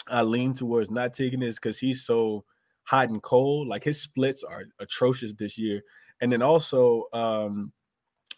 I 0.09 0.21
lean 0.21 0.53
towards 0.53 0.91
not 0.91 1.13
taking 1.13 1.41
is 1.41 1.55
because 1.55 1.79
he's 1.79 2.05
so 2.05 2.45
hot 2.83 3.09
and 3.09 3.21
cold. 3.21 3.67
Like 3.67 3.83
his 3.83 4.01
splits 4.01 4.43
are 4.43 4.65
atrocious 4.79 5.33
this 5.33 5.57
year. 5.57 5.83
And 6.21 6.31
then 6.31 6.41
also, 6.41 7.05
um, 7.13 7.71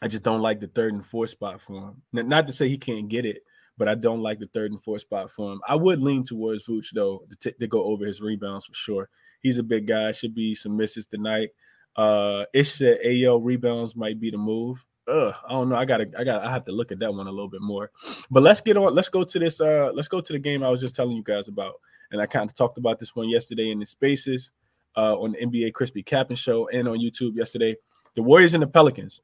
I 0.01 0.07
just 0.07 0.23
don't 0.23 0.41
like 0.41 0.59
the 0.59 0.67
third 0.67 0.93
and 0.93 1.05
fourth 1.05 1.31
spot 1.31 1.61
for 1.61 1.93
him. 2.13 2.27
Not 2.27 2.47
to 2.47 2.53
say 2.53 2.67
he 2.67 2.77
can't 2.77 3.09
get 3.09 3.25
it, 3.25 3.43
but 3.77 3.87
I 3.87 3.95
don't 3.95 4.21
like 4.21 4.39
the 4.39 4.47
third 4.47 4.71
and 4.71 4.81
fourth 4.81 5.01
spot 5.01 5.31
for 5.31 5.53
him. 5.53 5.61
I 5.67 5.75
would 5.75 6.01
lean 6.01 6.23
towards 6.23 6.67
Vooch 6.67 6.91
though 6.93 7.23
to, 7.29 7.35
t- 7.37 7.57
to 7.59 7.67
go 7.67 7.83
over 7.83 8.05
his 8.05 8.21
rebounds 8.21 8.65
for 8.65 8.73
sure. 8.73 9.09
He's 9.41 9.57
a 9.57 9.63
big 9.63 9.87
guy. 9.87 10.11
Should 10.11 10.35
be 10.35 10.55
some 10.55 10.77
misses 10.77 11.05
tonight. 11.05 11.49
Uh, 11.95 12.45
Ish 12.53 12.71
said 12.71 12.99
AO 13.05 13.37
rebounds 13.37 13.95
might 13.95 14.19
be 14.19 14.31
the 14.31 14.37
move. 14.37 14.85
Ugh, 15.07 15.33
I 15.47 15.49
don't 15.49 15.69
know. 15.69 15.75
I 15.75 15.85
gotta, 15.85 16.09
I 16.17 16.23
got, 16.23 16.43
I 16.43 16.51
have 16.51 16.65
to 16.65 16.71
look 16.71 16.91
at 16.91 16.99
that 16.99 17.13
one 17.13 17.27
a 17.27 17.31
little 17.31 17.49
bit 17.49 17.61
more. 17.61 17.89
But 18.29 18.43
let's 18.43 18.61
get 18.61 18.77
on. 18.77 18.93
Let's 18.93 19.09
go 19.09 19.23
to 19.23 19.39
this. 19.39 19.59
Uh, 19.59 19.91
let's 19.93 20.07
go 20.07 20.21
to 20.21 20.33
the 20.33 20.39
game 20.39 20.63
I 20.63 20.69
was 20.69 20.81
just 20.81 20.95
telling 20.95 21.17
you 21.17 21.23
guys 21.23 21.47
about, 21.47 21.75
and 22.11 22.21
I 22.21 22.25
kind 22.25 22.49
of 22.49 22.55
talked 22.55 22.77
about 22.77 22.99
this 22.99 23.15
one 23.15 23.27
yesterday 23.27 23.71
in 23.71 23.79
the 23.79 23.85
Spaces, 23.85 24.51
uh, 24.95 25.17
on 25.17 25.31
the 25.31 25.39
NBA 25.39 25.73
Crispy 25.73 26.03
Captain 26.03 26.35
Show 26.35 26.67
and 26.69 26.87
on 26.87 26.99
YouTube 26.99 27.35
yesterday. 27.35 27.75
The 28.15 28.23
Warriors 28.23 28.53
and 28.53 28.63
the 28.63 28.67
Pelicans. 28.67 29.21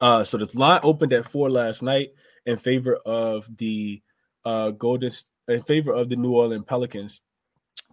Uh, 0.00 0.24
so 0.24 0.36
the 0.36 0.50
line 0.58 0.80
opened 0.82 1.12
at 1.12 1.30
four 1.30 1.50
last 1.50 1.82
night 1.82 2.10
in 2.46 2.56
favor 2.56 2.96
of 3.06 3.48
the 3.56 4.02
uh 4.44 4.70
Golden 4.72 5.10
in 5.48 5.62
favor 5.62 5.92
of 5.92 6.08
the 6.08 6.16
New 6.16 6.32
Orleans 6.32 6.64
Pelicans. 6.66 7.20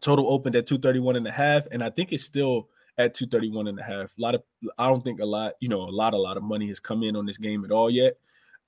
Total 0.02 0.28
opened 0.28 0.56
at 0.56 0.68
231 0.68 1.16
and 1.16 1.28
a 1.28 1.32
half, 1.32 1.68
and 1.72 1.84
I 1.84 1.90
think 1.90 2.12
it's 2.12 2.24
still 2.24 2.70
at 2.98 3.14
231 3.14 3.68
and 3.68 3.80
a 3.80 3.84
half. 3.84 4.14
A 4.18 4.22
lot 4.22 4.36
of 4.36 4.44
I 4.78 4.88
don't 4.88 5.04
think 5.04 5.20
a 5.20 5.26
lot, 5.26 5.54
you 5.60 5.70
know, 5.70 5.82
a 5.82 5.90
lot, 5.90 6.14
a 6.14 6.18
lot 6.18 6.38
of 6.38 6.44
money 6.44 6.68
has 6.68 6.80
come 6.80 7.04
in 7.04 7.16
on 7.16 7.26
this 7.26 7.38
game 7.38 7.64
at 7.66 7.72
all 7.72 7.90
yet. 7.90 8.18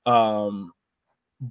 Um, 0.06 0.74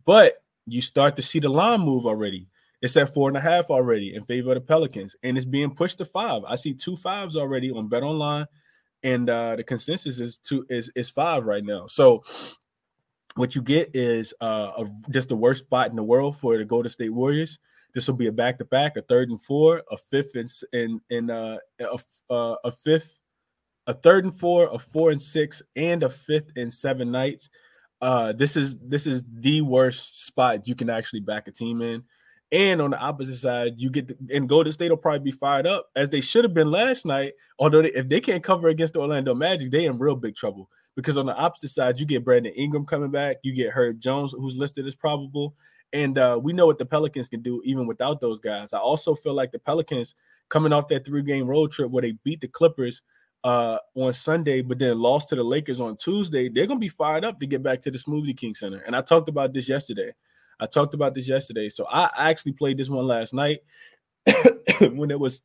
but 0.05 0.43
you 0.67 0.81
start 0.81 1.17
to 1.17 1.23
see 1.23 1.39
the 1.39 1.49
line 1.49 1.81
move 1.81 2.07
already. 2.07 2.49
It's 2.83 2.97
at 2.97 3.13
four 3.13 3.29
and 3.29 3.37
a 3.37 3.41
half 3.41 3.69
already 3.69 4.15
in 4.15 4.25
favor 4.25 4.51
of 4.51 4.55
the 4.55 4.61
Pelicans, 4.63 5.15
and 5.23 5.37
it's 5.37 5.45
being 5.45 5.75
pushed 5.75 5.99
to 5.99 6.07
five. 6.07 6.43
I 6.45 6.55
see 6.55 6.73
two 6.73 6.97
fives 6.97 7.37
already 7.37 7.71
on 7.71 7.89
Bet 7.89 8.03
Online, 8.03 8.47
and 9.03 9.29
uh, 9.29 9.57
the 9.57 9.65
consensus 9.65 10.19
is 10.19 10.39
two 10.39 10.65
is 10.71 10.91
is 10.95 11.11
five 11.11 11.45
right 11.45 11.65
now. 11.65 11.87
So 11.87 12.25
what 13.35 13.55
you 13.55 13.61
get 13.61 13.91
is 13.95 14.33
uh, 14.41 14.73
a, 14.79 15.11
just 15.11 15.29
the 15.29 15.37
worst 15.37 15.65
spot 15.65 15.91
in 15.91 15.97
the 15.97 16.03
world 16.03 16.39
for 16.39 16.57
the 16.57 16.65
Golden 16.65 16.91
State 16.91 17.13
Warriors. 17.13 17.59
This 17.95 18.09
will 18.09 18.17
be 18.17 18.29
a 18.29 18.33
back 18.33 18.59
to 18.59 18.65
back, 18.65 18.97
a 18.97 19.03
third 19.03 19.31
and 19.31 19.41
four, 19.41 19.83
a 19.91 19.97
fifth 19.97 20.35
and 20.35 20.51
in 20.73 21.01
in 21.11 21.31
uh, 21.31 21.59
a, 21.81 21.99
uh, 22.33 22.57
a 22.65 22.73
fifth, 22.73 23.19
a 23.87 23.95
third 23.95 24.25
and 24.25 24.39
four, 24.39 24.69
a 24.73 24.79
four 24.79 25.11
and 25.11 25.21
six, 25.21 25.63
and 25.77 26.03
a 26.03 26.09
fifth 26.09 26.51
and 26.57 26.73
seven 26.73 27.11
nights. 27.11 27.49
Uh, 28.01 28.33
this 28.33 28.57
is 28.57 28.79
this 28.79 29.07
is 29.07 29.25
the 29.33 29.61
worst 29.61 30.25
spot 30.25 30.67
you 30.67 30.75
can 30.75 30.89
actually 30.89 31.21
back 31.21 31.49
a 31.49 31.53
team 31.53 31.83
in. 31.83 32.03
And 32.53 32.83
on 32.83 32.91
the 32.91 32.99
opposite 32.99 33.37
side, 33.37 33.75
you 33.77 33.91
get 33.91 34.09
the, 34.09 34.35
and 34.35 34.49
Golden 34.49 34.73
State 34.73 34.91
will 34.91 34.97
probably 34.97 35.21
be 35.21 35.31
fired 35.31 35.69
up 35.69 35.89
as 35.95 36.11
they 36.11 36.21
should 36.21 36.45
have 36.45 36.55
been 36.55 36.71
last 36.71 37.07
night. 37.07 37.35
Although 37.61 37.83
they, 37.83 37.93
if 37.93 38.09
they 38.09 38.21
can't 38.21 38.43
cover 38.43 38.69
against 38.69 38.95
the 38.95 39.01
Orlando 39.01 39.35
Magic, 39.35 39.71
they 39.71 39.85
in 39.85 39.99
real 39.99 40.17
big 40.17 40.35
trouble 40.35 40.69
because 40.97 41.17
on 41.17 41.27
the 41.27 41.37
opposite 41.37 41.71
side, 41.71 42.01
you 42.01 42.07
get 42.07 42.25
Brandon 42.25 42.53
Ingram 42.55 42.87
coming 42.87 43.11
back, 43.11 43.37
you 43.43 43.53
get 43.53 43.71
Herb 43.71 44.01
Jones, 44.01 44.33
who's 44.33 44.57
listed 44.57 44.87
as 44.87 44.95
probable, 44.95 45.55
and 45.93 46.19
uh, 46.19 46.39
we 46.43 46.53
know 46.53 46.67
what 46.67 46.79
the 46.79 46.87
Pelicans 46.87 47.29
can 47.29 47.43
do 47.43 47.61
even 47.65 47.87
without 47.87 48.21
those 48.21 48.39
guys. 48.39 48.73
I 48.73 48.79
also 48.79 49.15
feel 49.15 49.35
like 49.35 49.53
the 49.53 49.59
Pelicans 49.59 50.15
coming 50.49 50.73
off 50.73 50.89
that 50.89 51.05
three 51.05 51.23
game 51.23 51.47
road 51.47 51.73
trip 51.73 51.91
where 51.91 52.03
they 52.03 52.13
beat 52.25 52.41
the 52.41 52.49
Clippers 52.49 53.03
uh, 53.45 53.79
on 53.95 54.13
Sunday, 54.13 54.63
but 54.63 54.79
then 54.79 54.99
lost 54.99 55.31
to 55.31 55.37
the 55.37 55.43
Lakers 55.43 55.81
on 55.81 55.97
Tuesday, 55.97 56.49
they're 56.49 56.67
gonna 56.67 56.81
be 56.81 56.89
fired 56.89 57.25
up 57.25 57.41
to 57.41 57.47
get 57.47 57.63
back 57.63 57.81
to 57.83 57.91
the 57.91 57.99
Smoothie 57.99 58.37
King 58.37 58.55
Center. 58.55 58.83
And 58.87 58.95
I 58.95 59.01
talked 59.01 59.29
about 59.29 59.53
this 59.53 59.69
yesterday. 59.69 60.13
I 60.61 60.67
talked 60.67 60.93
about 60.95 61.15
this 61.15 61.29
yesterday. 61.29 61.69
So 61.71 61.87
I 61.89 62.11
actually 62.19 62.53
played 62.53 62.77
this 62.77 62.91
one 62.91 63.07
last 63.07 63.33
night 63.33 63.61
when 64.81 65.11
it 65.11 65.19
was 65.19 65.43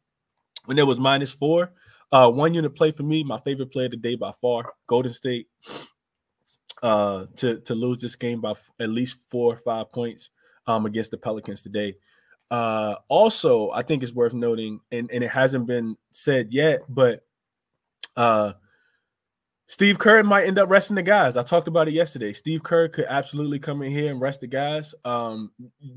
when 0.66 0.78
it 0.78 0.86
was 0.86 1.00
minus 1.00 1.32
four. 1.32 1.72
Uh, 2.12 2.30
one 2.30 2.54
unit 2.54 2.76
play 2.76 2.92
for 2.92 3.04
me, 3.04 3.24
my 3.24 3.40
favorite 3.40 3.72
play 3.72 3.86
of 3.86 3.92
the 3.92 3.98
day 3.98 4.16
by 4.16 4.32
far, 4.42 4.74
Golden 4.88 5.14
State. 5.14 5.48
Uh, 6.84 7.26
to 7.38 7.62
to 7.62 7.74
lose 7.74 8.00
this 8.00 8.18
game 8.18 8.42
by 8.42 8.52
f- 8.52 8.70
at 8.80 8.90
least 8.90 9.18
four 9.30 9.54
or 9.54 9.58
five 9.58 9.92
points 9.92 10.30
um, 10.68 10.86
against 10.86 11.12
the 11.12 11.18
Pelicans 11.18 11.62
today. 11.62 11.96
Uh, 12.52 12.96
also, 13.08 13.72
I 13.72 13.82
think 13.82 14.04
it's 14.04 14.14
worth 14.14 14.34
noting, 14.34 14.80
and, 14.92 15.10
and 15.12 15.24
it 15.24 15.32
hasn't 15.32 15.66
been 15.66 15.98
said 16.12 16.54
yet, 16.54 16.82
but 16.88 17.26
uh, 18.16 18.54
Steve 19.68 19.98
Kerr 19.98 20.24
might 20.24 20.46
end 20.46 20.60
up 20.60 20.70
resting 20.70 20.96
the 20.96 21.02
guys. 21.02 21.38
I 21.38 21.44
talked 21.44 21.68
about 21.68 21.88
it 21.88 21.94
yesterday. 21.94 22.34
Steve 22.34 22.62
Kerr 22.62 22.88
could 22.88 23.06
absolutely 23.10 23.60
come 23.60 23.82
in 23.82 23.92
here 23.92 24.12
and 24.12 24.22
rest 24.22 24.42
the 24.42 24.48
guys. 24.48 24.94
Um, 25.04 25.52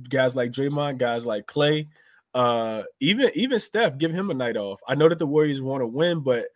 guys 0.08 0.34
like 0.34 0.52
Draymond, 0.52 0.98
guys 0.98 1.26
like 1.26 1.46
Klay, 1.46 1.88
uh, 2.34 2.82
even 3.00 3.30
even 3.34 3.60
Steph, 3.60 3.98
give 3.98 4.12
him 4.12 4.30
a 4.30 4.34
night 4.34 4.56
off. 4.56 4.80
I 4.88 4.94
know 4.94 5.08
that 5.08 5.18
the 5.18 5.26
Warriors 5.26 5.60
want 5.60 5.82
to 5.82 5.86
win, 5.86 6.20
but 6.20 6.46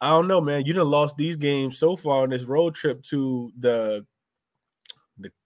I 0.00 0.10
don't 0.10 0.28
know, 0.28 0.40
man. 0.40 0.64
You 0.64 0.72
done 0.72 0.88
lost 0.88 1.16
these 1.16 1.36
games 1.36 1.76
so 1.76 1.96
far 1.96 2.22
on 2.22 2.30
this 2.30 2.44
road 2.44 2.74
trip 2.74 3.02
to 3.04 3.52
the 3.58 4.06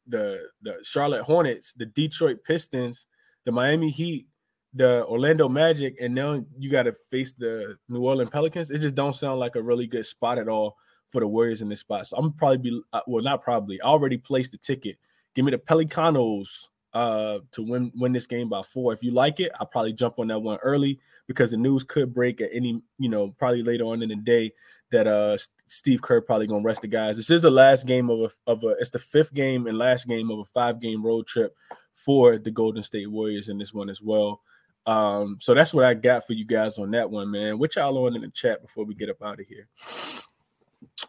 the 0.06 0.48
the, 0.62 0.78
Charlotte 0.84 1.22
Hornets, 1.22 1.72
the 1.74 1.86
Detroit 1.86 2.38
Pistons, 2.44 3.06
the 3.44 3.52
Miami 3.52 3.90
Heat, 3.90 4.26
the 4.74 5.04
Orlando 5.06 5.48
Magic, 5.48 5.96
and 6.00 6.14
now 6.14 6.44
you 6.58 6.70
got 6.70 6.84
to 6.84 6.94
face 7.10 7.32
the 7.32 7.76
New 7.88 8.04
Orleans 8.04 8.30
Pelicans. 8.30 8.70
It 8.70 8.80
just 8.80 8.94
don't 8.94 9.14
sound 9.14 9.40
like 9.40 9.56
a 9.56 9.62
really 9.62 9.86
good 9.86 10.06
spot 10.06 10.38
at 10.38 10.48
all 10.48 10.76
for 11.10 11.20
the 11.20 11.28
Warriors 11.28 11.62
in 11.62 11.68
this 11.68 11.80
spot. 11.80 12.06
So 12.06 12.16
I'm 12.16 12.32
probably 12.32 12.58
be 12.58 12.82
uh, 12.92 13.00
well, 13.06 13.22
not 13.22 13.42
probably. 13.42 13.80
I 13.80 13.86
already 13.86 14.18
placed 14.18 14.52
the 14.52 14.58
ticket. 14.58 14.98
Give 15.34 15.44
me 15.44 15.52
the 15.52 15.58
Pelicanos 15.58 16.68
uh 16.92 17.40
to 17.50 17.62
win 17.62 17.90
win 17.96 18.12
this 18.12 18.26
game 18.26 18.48
by 18.48 18.62
four. 18.62 18.92
If 18.92 19.02
you 19.02 19.10
like 19.10 19.40
it, 19.40 19.52
I'll 19.58 19.66
probably 19.66 19.92
jump 19.92 20.18
on 20.18 20.28
that 20.28 20.38
one 20.38 20.58
early 20.58 21.00
because 21.26 21.50
the 21.50 21.56
news 21.56 21.82
could 21.82 22.14
break 22.14 22.40
at 22.40 22.50
any, 22.52 22.80
you 22.98 23.08
know, 23.08 23.34
probably 23.38 23.62
later 23.62 23.84
on 23.84 24.02
in 24.02 24.10
the 24.10 24.16
day 24.16 24.52
that 24.94 25.06
uh 25.06 25.36
Steve 25.66 26.00
Kerr 26.00 26.20
probably 26.20 26.46
gonna 26.46 26.64
rest 26.64 26.82
the 26.82 26.88
guys. 26.88 27.16
This 27.16 27.30
is 27.30 27.42
the 27.42 27.50
last 27.50 27.86
game 27.86 28.08
of 28.08 28.20
a 28.20 28.50
of 28.50 28.62
a 28.62 28.68
it's 28.80 28.90
the 28.90 28.98
fifth 28.98 29.34
game 29.34 29.66
and 29.66 29.76
last 29.76 30.06
game 30.06 30.30
of 30.30 30.38
a 30.38 30.44
five 30.44 30.80
game 30.80 31.04
road 31.04 31.26
trip 31.26 31.54
for 31.94 32.38
the 32.38 32.50
Golden 32.50 32.82
State 32.82 33.10
Warriors 33.10 33.48
in 33.48 33.58
this 33.58 33.74
one 33.74 33.90
as 33.90 34.00
well. 34.00 34.40
Um, 34.86 35.38
so 35.40 35.54
that's 35.54 35.74
what 35.74 35.84
I 35.84 35.94
got 35.94 36.26
for 36.26 36.34
you 36.34 36.44
guys 36.44 36.78
on 36.78 36.90
that 36.92 37.10
one, 37.10 37.30
man. 37.30 37.58
What 37.58 37.74
y'all 37.74 38.06
on 38.06 38.14
in 38.14 38.22
the 38.22 38.28
chat 38.28 38.62
before 38.62 38.84
we 38.84 38.94
get 38.94 39.10
up 39.10 39.22
out 39.22 39.40
of 39.40 39.46
here? 39.46 39.68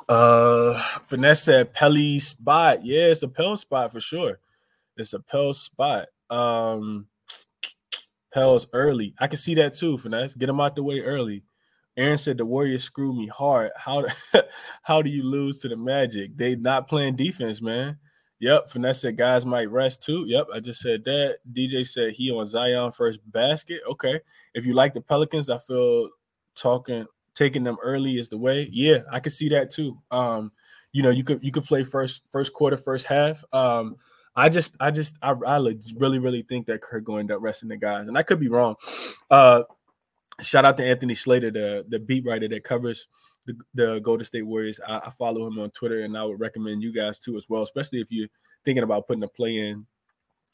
Uh, 0.07 0.81
Finesse 1.03 1.43
said 1.43 1.73
Pelly 1.73 2.19
spot. 2.19 2.83
Yeah, 2.83 3.07
it's 3.07 3.23
a 3.23 3.27
Pell 3.27 3.57
spot 3.57 3.91
for 3.91 3.99
sure. 3.99 4.39
It's 4.97 5.13
a 5.13 5.19
Pell 5.19 5.53
spot. 5.53 6.07
Um, 6.29 7.07
Pell's 8.33 8.67
early. 8.73 9.13
I 9.19 9.27
can 9.27 9.37
see 9.37 9.55
that 9.55 9.73
too, 9.73 9.97
Finesse. 9.97 10.35
Get 10.35 10.47
them 10.47 10.61
out 10.61 10.75
the 10.75 10.83
way 10.83 11.01
early. 11.01 11.43
Aaron 11.97 12.17
said 12.17 12.37
the 12.37 12.45
Warriors 12.45 12.83
screw 12.83 13.13
me 13.13 13.27
hard. 13.27 13.71
How 13.75 14.03
how 14.81 15.01
do 15.01 15.09
you 15.09 15.23
lose 15.23 15.59
to 15.59 15.69
the 15.69 15.77
Magic? 15.77 16.35
They 16.35 16.55
not 16.55 16.87
playing 16.87 17.15
defense, 17.15 17.61
man. 17.61 17.97
Yep, 18.39 18.69
Finesse 18.69 19.01
said 19.01 19.17
guys 19.17 19.45
might 19.45 19.71
rest 19.71 20.03
too. 20.03 20.25
Yep, 20.27 20.47
I 20.53 20.59
just 20.59 20.81
said 20.81 21.05
that. 21.05 21.37
DJ 21.51 21.87
said 21.87 22.11
he 22.11 22.31
on 22.31 22.45
Zion 22.45 22.91
first 22.91 23.19
basket. 23.31 23.81
Okay. 23.89 24.19
If 24.53 24.65
you 24.65 24.73
like 24.73 24.93
the 24.93 25.01
Pelicans, 25.01 25.49
I 25.49 25.57
feel 25.57 26.09
talking 26.55 27.05
taking 27.33 27.63
them 27.63 27.77
early 27.81 28.17
is 28.17 28.29
the 28.29 28.37
way. 28.37 28.69
Yeah, 28.71 28.99
I 29.11 29.19
could 29.19 29.33
see 29.33 29.49
that 29.49 29.69
too. 29.69 30.01
Um, 30.11 30.51
you 30.91 31.01
know, 31.03 31.09
you 31.09 31.23
could 31.23 31.43
you 31.43 31.51
could 31.51 31.63
play 31.63 31.83
first 31.83 32.23
first 32.31 32.53
quarter, 32.53 32.77
first 32.77 33.05
half. 33.05 33.43
Um, 33.53 33.95
I 34.35 34.49
just 34.49 34.75
I 34.79 34.91
just 34.91 35.17
I, 35.21 35.33
I 35.45 35.57
really 35.97 36.19
really 36.19 36.41
think 36.41 36.67
that 36.67 36.81
Kerr 36.81 36.99
going 36.99 37.27
to 37.29 37.37
resting 37.37 37.69
the 37.69 37.77
guys, 37.77 38.07
and 38.07 38.17
I 38.17 38.23
could 38.23 38.39
be 38.39 38.49
wrong. 38.49 38.75
Uh, 39.29 39.63
shout 40.41 40.65
out 40.65 40.77
to 40.77 40.85
Anthony 40.85 41.15
Slater, 41.15 41.51
the 41.51 41.85
the 41.87 41.99
beat 41.99 42.25
writer 42.25 42.47
that 42.47 42.63
covers 42.63 43.07
the, 43.45 43.55
the 43.73 43.99
Golden 43.99 44.25
State 44.25 44.45
Warriors. 44.45 44.79
I, 44.87 44.97
I, 45.05 45.09
follow 45.11 45.47
him 45.47 45.59
on 45.59 45.71
Twitter, 45.71 46.01
and 46.01 46.17
I 46.17 46.23
would 46.23 46.39
recommend 46.39 46.81
you 46.81 46.91
guys 46.91 47.19
too 47.19 47.37
as 47.37 47.47
well, 47.47 47.61
especially 47.61 48.01
if 48.01 48.07
you're 48.09 48.27
thinking 48.63 48.83
about 48.83 49.07
putting 49.07 49.23
a 49.23 49.27
play 49.27 49.57
in 49.57 49.85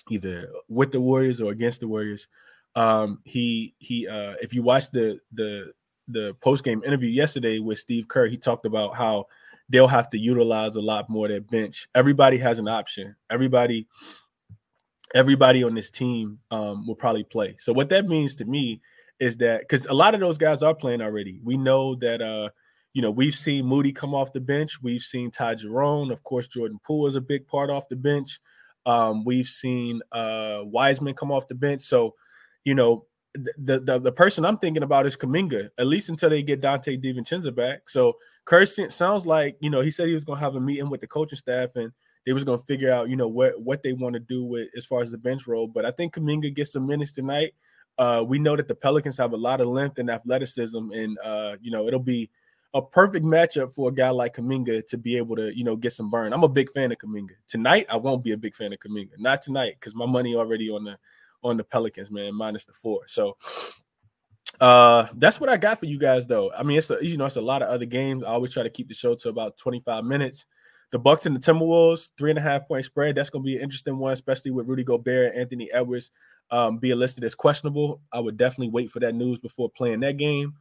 either 0.09 0.49
with 0.67 0.91
the 0.91 1.01
Warriors 1.01 1.41
or 1.41 1.51
against 1.51 1.79
the 1.79 1.87
Warriors. 1.87 2.27
Um, 2.75 3.19
he 3.25 3.75
he 3.79 4.07
uh, 4.07 4.35
if 4.41 4.53
you 4.53 4.63
watch 4.63 4.91
the 4.91 5.19
the 5.33 5.73
the 6.07 6.35
post 6.41 6.63
game 6.63 6.83
interview 6.85 7.09
yesterday 7.09 7.59
with 7.59 7.79
Steve 7.79 8.07
Kerr, 8.07 8.27
he 8.27 8.37
talked 8.37 8.65
about 8.65 8.95
how 8.95 9.25
they'll 9.69 9.87
have 9.87 10.09
to 10.09 10.17
utilize 10.17 10.75
a 10.75 10.81
lot 10.81 11.09
more 11.09 11.27
their 11.27 11.41
bench. 11.41 11.87
Everybody 11.95 12.37
has 12.37 12.59
an 12.59 12.67
option. 12.67 13.15
Everybody, 13.29 13.87
everybody 15.15 15.63
on 15.63 15.75
this 15.75 15.89
team 15.89 16.39
um, 16.51 16.85
will 16.85 16.95
probably 16.95 17.23
play. 17.23 17.55
So 17.57 17.71
what 17.71 17.89
that 17.89 18.07
means 18.07 18.35
to 18.37 18.45
me 18.45 18.81
is 19.21 19.37
that 19.37 19.61
because 19.61 19.85
a 19.85 19.93
lot 19.93 20.13
of 20.13 20.19
those 20.19 20.37
guys 20.37 20.63
are 20.63 20.75
playing 20.75 21.01
already. 21.01 21.39
We 21.43 21.55
know 21.55 21.95
that 21.95 22.21
uh, 22.21 22.49
you 22.93 23.01
know, 23.01 23.11
we've 23.11 23.35
seen 23.35 23.65
Moody 23.65 23.93
come 23.93 24.13
off 24.13 24.33
the 24.33 24.41
bench. 24.41 24.81
We've 24.81 25.01
seen 25.01 25.31
Ty 25.31 25.55
Jerome. 25.55 26.11
Of 26.11 26.23
course, 26.23 26.47
Jordan 26.47 26.79
Poole 26.83 27.07
is 27.07 27.15
a 27.15 27.21
big 27.21 27.47
part 27.47 27.69
off 27.69 27.87
the 27.87 27.95
bench. 27.95 28.39
Um, 28.85 29.23
we've 29.23 29.47
seen 29.47 30.01
uh, 30.11 30.61
Wiseman 30.63 31.13
come 31.13 31.31
off 31.31 31.47
the 31.47 31.55
bench. 31.55 31.83
So, 31.83 32.15
you 32.65 32.75
know, 32.75 33.05
the, 33.33 33.79
the 33.79 33.99
the 33.99 34.11
person 34.11 34.43
I'm 34.43 34.57
thinking 34.57 34.83
about 34.83 35.05
is 35.05 35.15
Kuminga, 35.15 35.69
at 35.77 35.87
least 35.87 36.09
until 36.09 36.29
they 36.29 36.41
get 36.41 36.61
Donte 36.61 37.01
DiVincenzo 37.01 37.55
back. 37.55 37.87
So 37.87 38.13
Kirsten 38.43 38.89
sounds 38.89 39.25
like 39.25 39.55
you 39.61 39.69
know 39.69 39.79
he 39.79 39.91
said 39.91 40.07
he 40.07 40.13
was 40.13 40.25
to 40.25 40.33
have 40.33 40.55
a 40.55 40.59
meeting 40.59 40.89
with 40.89 40.99
the 40.99 41.07
coaching 41.07 41.37
staff 41.37 41.69
and 41.75 41.93
they 42.25 42.33
was 42.33 42.43
to 42.43 42.57
figure 42.57 42.91
out 42.91 43.09
you 43.09 43.15
know 43.15 43.29
what 43.29 43.61
what 43.61 43.83
they 43.83 43.93
want 43.93 44.15
to 44.15 44.19
do 44.19 44.43
with 44.43 44.67
as 44.75 44.85
far 44.85 45.01
as 45.01 45.11
the 45.11 45.17
bench 45.17 45.47
role. 45.47 45.67
But 45.67 45.85
I 45.85 45.91
think 45.91 46.15
Kuminga 46.15 46.53
gets 46.53 46.73
some 46.73 46.85
minutes 46.85 47.13
tonight. 47.13 47.53
Uh, 47.97 48.23
we 48.25 48.39
know 48.39 48.55
that 48.55 48.67
the 48.67 48.75
Pelicans 48.75 49.17
have 49.17 49.33
a 49.33 49.37
lot 49.37 49.61
of 49.61 49.67
length 49.67 49.99
and 49.99 50.09
athleticism, 50.09 50.91
and 50.91 51.17
uh, 51.23 51.55
you 51.61 51.71
know 51.71 51.87
it'll 51.87 51.99
be 51.99 52.29
a 52.73 52.81
perfect 52.81 53.25
matchup 53.25 53.73
for 53.73 53.89
a 53.89 53.93
guy 53.93 54.09
like 54.09 54.35
Kuminga 54.35 54.85
to 54.87 54.97
be 54.97 55.17
able 55.17 55.35
to, 55.35 55.55
you 55.55 55.63
know, 55.63 55.75
get 55.75 55.91
some 55.91 56.09
burn. 56.09 56.31
I'm 56.31 56.43
a 56.43 56.49
big 56.49 56.71
fan 56.71 56.91
of 56.91 56.97
Kuminga. 56.99 57.33
Tonight, 57.47 57.85
I 57.89 57.97
won't 57.97 58.23
be 58.23 58.31
a 58.31 58.37
big 58.37 58.55
fan 58.55 58.71
of 58.71 58.79
Kuminga. 58.79 59.17
Not 59.17 59.41
tonight, 59.41 59.75
because 59.79 59.93
my 59.93 60.05
money 60.05 60.35
already 60.35 60.69
on 60.69 60.85
the 60.85 60.97
on 61.43 61.57
the 61.57 61.63
Pelicans, 61.63 62.11
man, 62.11 62.33
minus 62.35 62.65
the 62.65 62.73
four. 62.73 63.01
So 63.07 63.37
uh 64.59 65.07
that's 65.15 65.39
what 65.39 65.49
I 65.49 65.57
got 65.57 65.79
for 65.79 65.87
you 65.87 65.97
guys 65.97 66.27
though. 66.27 66.51
I 66.53 66.63
mean, 66.63 66.77
it's 66.77 66.91
a 66.91 66.97
you 67.01 67.17
know, 67.17 67.25
it's 67.25 67.35
a 67.35 67.41
lot 67.41 67.61
of 67.61 67.69
other 67.69 67.85
games. 67.85 68.23
I 68.23 68.27
always 68.27 68.53
try 68.53 68.63
to 68.63 68.69
keep 68.69 68.87
the 68.87 68.93
show 68.93 69.15
to 69.15 69.29
about 69.29 69.57
25 69.57 70.03
minutes. 70.05 70.45
The 70.91 70.99
Bucks 70.99 71.25
and 71.25 71.35
the 71.35 71.39
Timberwolves, 71.39 72.11
three 72.17 72.31
and 72.31 72.39
a 72.39 72.41
half 72.41 72.67
point 72.67 72.85
spread. 72.85 73.15
That's 73.15 73.29
gonna 73.29 73.43
be 73.43 73.55
an 73.55 73.63
interesting 73.63 73.97
one, 73.97 74.13
especially 74.13 74.51
with 74.51 74.67
Rudy 74.67 74.83
Gobert 74.83 75.31
and 75.31 75.41
Anthony 75.41 75.69
Edwards 75.71 76.11
um, 76.51 76.77
being 76.77 76.97
listed 76.97 77.23
as 77.23 77.35
questionable. 77.35 78.01
I 78.11 78.19
would 78.19 78.37
definitely 78.37 78.69
wait 78.69 78.91
for 78.91 78.99
that 78.99 79.15
news 79.15 79.39
before 79.39 79.69
playing 79.69 80.01
that 80.01 80.17
game. 80.17 80.53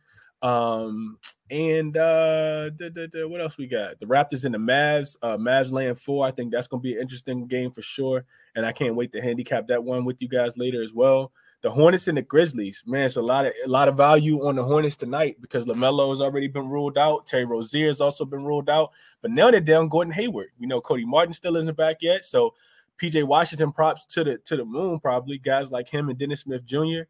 Um, 0.42 1.18
and 1.50 1.96
uh, 1.96 2.70
da, 2.70 2.88
da, 2.88 3.06
da, 3.06 3.26
what 3.26 3.40
else 3.40 3.58
we 3.58 3.66
got? 3.66 3.98
The 4.00 4.06
Raptors 4.06 4.44
and 4.44 4.54
the 4.54 4.58
Mavs. 4.58 5.16
Uh, 5.20 5.36
Mavs 5.36 5.72
laying 5.72 5.94
four. 5.94 6.26
I 6.26 6.30
think 6.30 6.52
that's 6.52 6.68
going 6.68 6.80
to 6.80 6.88
be 6.88 6.94
an 6.94 7.00
interesting 7.02 7.46
game 7.46 7.70
for 7.72 7.82
sure. 7.82 8.24
And 8.54 8.64
I 8.64 8.72
can't 8.72 8.96
wait 8.96 9.12
to 9.12 9.20
handicap 9.20 9.68
that 9.68 9.84
one 9.84 10.04
with 10.04 10.22
you 10.22 10.28
guys 10.28 10.56
later 10.56 10.82
as 10.82 10.94
well. 10.94 11.32
The 11.62 11.70
Hornets 11.70 12.08
and 12.08 12.16
the 12.16 12.22
Grizzlies. 12.22 12.82
Man, 12.86 13.04
it's 13.04 13.16
a 13.16 13.22
lot 13.22 13.46
of 13.46 13.52
a 13.64 13.68
lot 13.68 13.88
of 13.88 13.96
value 13.96 14.46
on 14.46 14.56
the 14.56 14.62
Hornets 14.62 14.96
tonight 14.96 15.36
because 15.40 15.66
LaMelo 15.66 16.10
has 16.10 16.20
already 16.20 16.48
been 16.48 16.68
ruled 16.68 16.96
out. 16.96 17.26
Terry 17.26 17.44
Rozier 17.44 17.88
has 17.88 18.00
also 18.00 18.24
been 18.24 18.44
ruled 18.44 18.70
out. 18.70 18.92
But 19.20 19.30
now 19.30 19.50
they're 19.50 19.60
down 19.60 19.88
Gordon 19.88 20.12
Hayward. 20.12 20.48
We 20.58 20.66
know 20.66 20.80
Cody 20.80 21.04
Martin 21.04 21.34
still 21.34 21.56
isn't 21.56 21.76
back 21.76 21.98
yet. 22.00 22.24
So 22.24 22.54
PJ 23.00 23.24
Washington 23.24 23.72
props 23.72 24.06
to 24.06 24.24
the 24.24 24.38
to 24.38 24.56
the 24.56 24.64
moon, 24.64 25.00
probably. 25.00 25.38
Guys 25.38 25.70
like 25.70 25.88
him 25.88 26.08
and 26.08 26.18
Dennis 26.18 26.40
Smith 26.40 26.64
Jr. 26.64 27.02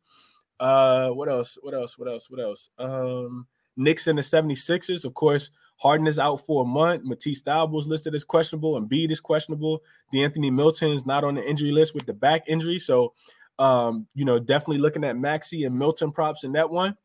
Uh, 0.59 1.09
what 1.11 1.29
else? 1.29 1.57
What 1.63 1.75
else? 1.75 1.99
What 1.99 2.09
else? 2.09 2.31
What 2.31 2.41
else? 2.41 2.69
Um, 2.79 3.47
Knicks 3.77 4.07
and 4.07 4.19
the 4.19 4.23
76ers. 4.23 5.05
Of 5.05 5.15
course, 5.15 5.51
Harden 5.77 6.07
is 6.07 6.19
out 6.19 6.45
for 6.45 6.63
a 6.63 6.67
month. 6.67 7.05
Matisse 7.05 7.43
Thybulle 7.43 7.87
listed 7.87 8.15
as 8.15 8.25
questionable, 8.25 8.77
and 8.77 8.89
Embiid 8.89 9.11
is 9.11 9.21
questionable. 9.21 9.83
De'Anthony 10.13 10.53
Melton 10.53 10.91
is 10.91 11.07
not 11.07 11.25
on 11.25 11.37
the 11.37 11.49
injury 11.49 11.73
list 11.73 11.95
with 11.95 12.07
the 12.07 12.13
back 12.13 12.43
injury. 12.47 12.79
So, 12.79 13.15
um, 13.61 14.07
you 14.15 14.25
know, 14.25 14.39
definitely 14.39 14.79
looking 14.79 15.05
at 15.05 15.17
Maxey 15.17 15.65
and 15.65 15.79
Melton 15.79 16.11
props 16.11 16.45
in 16.45 16.53
that 16.53 16.71
one. 16.71 16.97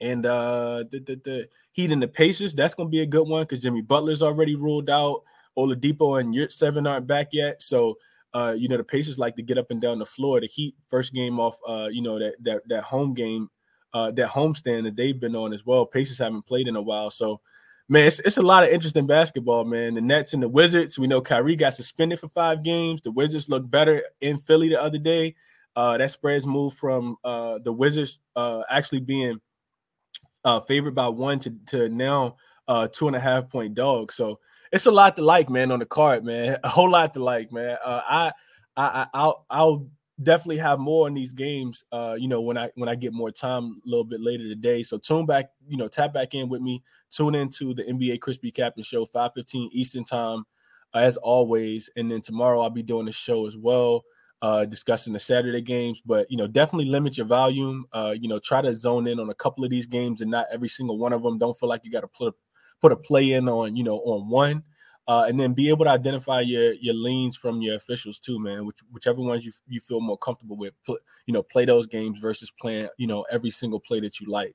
And 0.00 0.26
uh 0.26 0.84
the, 0.90 1.00
the, 1.00 1.20
the 1.24 1.48
Heat 1.72 1.92
and 1.92 2.02
the 2.02 2.08
Pacers, 2.08 2.54
that's 2.54 2.74
gonna 2.74 2.88
be 2.88 3.02
a 3.02 3.06
good 3.06 3.28
one 3.28 3.42
because 3.42 3.60
Jimmy 3.60 3.82
Butler's 3.82 4.22
already 4.22 4.56
ruled 4.56 4.90
out. 4.90 5.22
Oladipo 5.56 6.20
and 6.20 6.32
Yurtseven 6.32 6.88
aren't 6.88 7.06
back 7.06 7.28
yet. 7.32 7.62
So 7.62 7.98
uh, 8.34 8.54
you 8.56 8.68
know, 8.68 8.76
the 8.76 8.84
Pacers 8.84 9.18
like 9.18 9.36
to 9.36 9.42
get 9.42 9.58
up 9.58 9.70
and 9.70 9.80
down 9.80 9.98
the 9.98 10.06
floor. 10.06 10.40
The 10.40 10.46
Heat 10.46 10.74
first 10.86 11.12
game 11.12 11.40
off, 11.40 11.58
uh, 11.66 11.88
you 11.90 12.02
know, 12.02 12.18
that 12.18 12.34
that 12.44 12.62
that 12.68 12.84
home 12.84 13.14
game, 13.14 13.50
uh, 13.94 14.10
that 14.12 14.28
homestand 14.28 14.84
that 14.84 14.96
they've 14.96 15.18
been 15.18 15.34
on 15.34 15.52
as 15.52 15.64
well. 15.64 15.86
Pacers 15.86 16.18
haven't 16.18 16.46
played 16.46 16.68
in 16.68 16.76
a 16.76 16.82
while, 16.82 17.10
so 17.10 17.40
man, 17.88 18.06
it's, 18.06 18.18
it's 18.20 18.36
a 18.36 18.42
lot 18.42 18.64
of 18.64 18.68
interesting 18.68 19.06
basketball, 19.06 19.64
man. 19.64 19.94
The 19.94 20.00
Nets 20.00 20.34
and 20.34 20.42
the 20.42 20.48
Wizards. 20.48 20.98
We 20.98 21.06
know 21.06 21.20
Kyrie 21.20 21.56
got 21.56 21.74
suspended 21.74 22.20
for 22.20 22.28
five 22.28 22.62
games. 22.62 23.00
The 23.00 23.10
Wizards 23.10 23.48
look 23.48 23.68
better 23.68 24.02
in 24.20 24.36
Philly 24.36 24.68
the 24.68 24.80
other 24.80 24.98
day. 24.98 25.34
Uh, 25.78 25.96
that 25.96 26.10
spreads 26.10 26.44
moved 26.44 26.76
from 26.76 27.16
uh, 27.22 27.60
the 27.62 27.72
Wizards 27.72 28.18
uh, 28.34 28.64
actually 28.68 28.98
being 28.98 29.40
uh, 30.44 30.58
favored 30.58 30.92
by 30.92 31.06
one 31.06 31.38
to, 31.38 31.54
to 31.66 31.88
now 31.88 32.34
uh, 32.66 32.88
two 32.90 33.06
and 33.06 33.14
a 33.14 33.20
half 33.20 33.48
point 33.48 33.74
dog. 33.74 34.10
So 34.10 34.40
it's 34.72 34.86
a 34.86 34.90
lot 34.90 35.14
to 35.14 35.22
like, 35.22 35.48
man, 35.48 35.70
on 35.70 35.78
the 35.78 35.86
card, 35.86 36.24
man. 36.24 36.58
A 36.64 36.68
whole 36.68 36.90
lot 36.90 37.14
to 37.14 37.22
like, 37.22 37.52
man. 37.52 37.76
Uh, 37.84 38.00
I, 38.08 38.32
I, 38.76 39.06
I'll, 39.14 39.46
I'll 39.50 39.88
definitely 40.20 40.58
have 40.58 40.80
more 40.80 41.06
in 41.06 41.14
these 41.14 41.30
games. 41.30 41.84
Uh, 41.92 42.16
you 42.18 42.26
know, 42.26 42.40
when 42.40 42.58
I 42.58 42.70
when 42.74 42.88
I 42.88 42.96
get 42.96 43.12
more 43.12 43.30
time 43.30 43.80
a 43.86 43.88
little 43.88 44.02
bit 44.02 44.20
later 44.20 44.48
today. 44.48 44.82
So 44.82 44.98
tune 44.98 45.26
back, 45.26 45.50
you 45.68 45.76
know, 45.76 45.86
tap 45.86 46.12
back 46.12 46.34
in 46.34 46.48
with 46.48 46.60
me. 46.60 46.82
Tune 47.08 47.36
into 47.36 47.72
the 47.72 47.84
NBA 47.84 48.20
Crispy 48.20 48.50
Captain 48.50 48.82
Show, 48.82 49.06
five 49.06 49.30
fifteen 49.32 49.70
Eastern 49.72 50.02
Time, 50.02 50.42
uh, 50.92 50.98
as 50.98 51.16
always. 51.18 51.88
And 51.94 52.10
then 52.10 52.20
tomorrow 52.20 52.62
I'll 52.62 52.68
be 52.68 52.82
doing 52.82 53.06
the 53.06 53.12
show 53.12 53.46
as 53.46 53.56
well 53.56 54.02
uh, 54.42 54.64
discussing 54.64 55.12
the 55.12 55.18
Saturday 55.18 55.60
games. 55.60 56.00
But 56.04 56.30
you 56.30 56.36
know, 56.36 56.46
definitely 56.46 56.86
limit 56.86 57.16
your 57.16 57.26
volume. 57.26 57.86
Uh, 57.92 58.14
you 58.18 58.28
know, 58.28 58.38
try 58.38 58.62
to 58.62 58.74
zone 58.74 59.06
in 59.06 59.20
on 59.20 59.30
a 59.30 59.34
couple 59.34 59.64
of 59.64 59.70
these 59.70 59.86
games 59.86 60.20
and 60.20 60.30
not 60.30 60.46
every 60.52 60.68
single 60.68 60.98
one 60.98 61.12
of 61.12 61.22
them. 61.22 61.38
Don't 61.38 61.58
feel 61.58 61.68
like 61.68 61.82
you 61.84 61.90
got 61.90 62.00
to 62.00 62.08
put 62.08 62.28
a, 62.28 62.36
put 62.80 62.92
a 62.92 62.96
play 62.96 63.32
in 63.32 63.48
on 63.48 63.76
you 63.76 63.84
know 63.84 63.98
on 63.98 64.28
one. 64.28 64.62
Uh, 65.06 65.24
and 65.26 65.40
then 65.40 65.54
be 65.54 65.70
able 65.70 65.86
to 65.86 65.90
identify 65.90 66.40
your 66.40 66.74
your 66.74 66.94
leans 66.94 67.34
from 67.34 67.62
your 67.62 67.76
officials 67.76 68.18
too, 68.18 68.38
man. 68.38 68.66
Which, 68.66 68.76
whichever 68.92 69.22
ones 69.22 69.44
you 69.44 69.52
you 69.66 69.80
feel 69.80 70.02
more 70.02 70.18
comfortable 70.18 70.56
with, 70.56 70.74
put, 70.84 71.00
you 71.26 71.32
know, 71.32 71.42
play 71.42 71.64
those 71.64 71.86
games 71.86 72.20
versus 72.20 72.52
playing 72.60 72.88
you 72.98 73.06
know 73.06 73.24
every 73.30 73.50
single 73.50 73.80
play 73.80 74.00
that 74.00 74.20
you 74.20 74.30
like. 74.30 74.54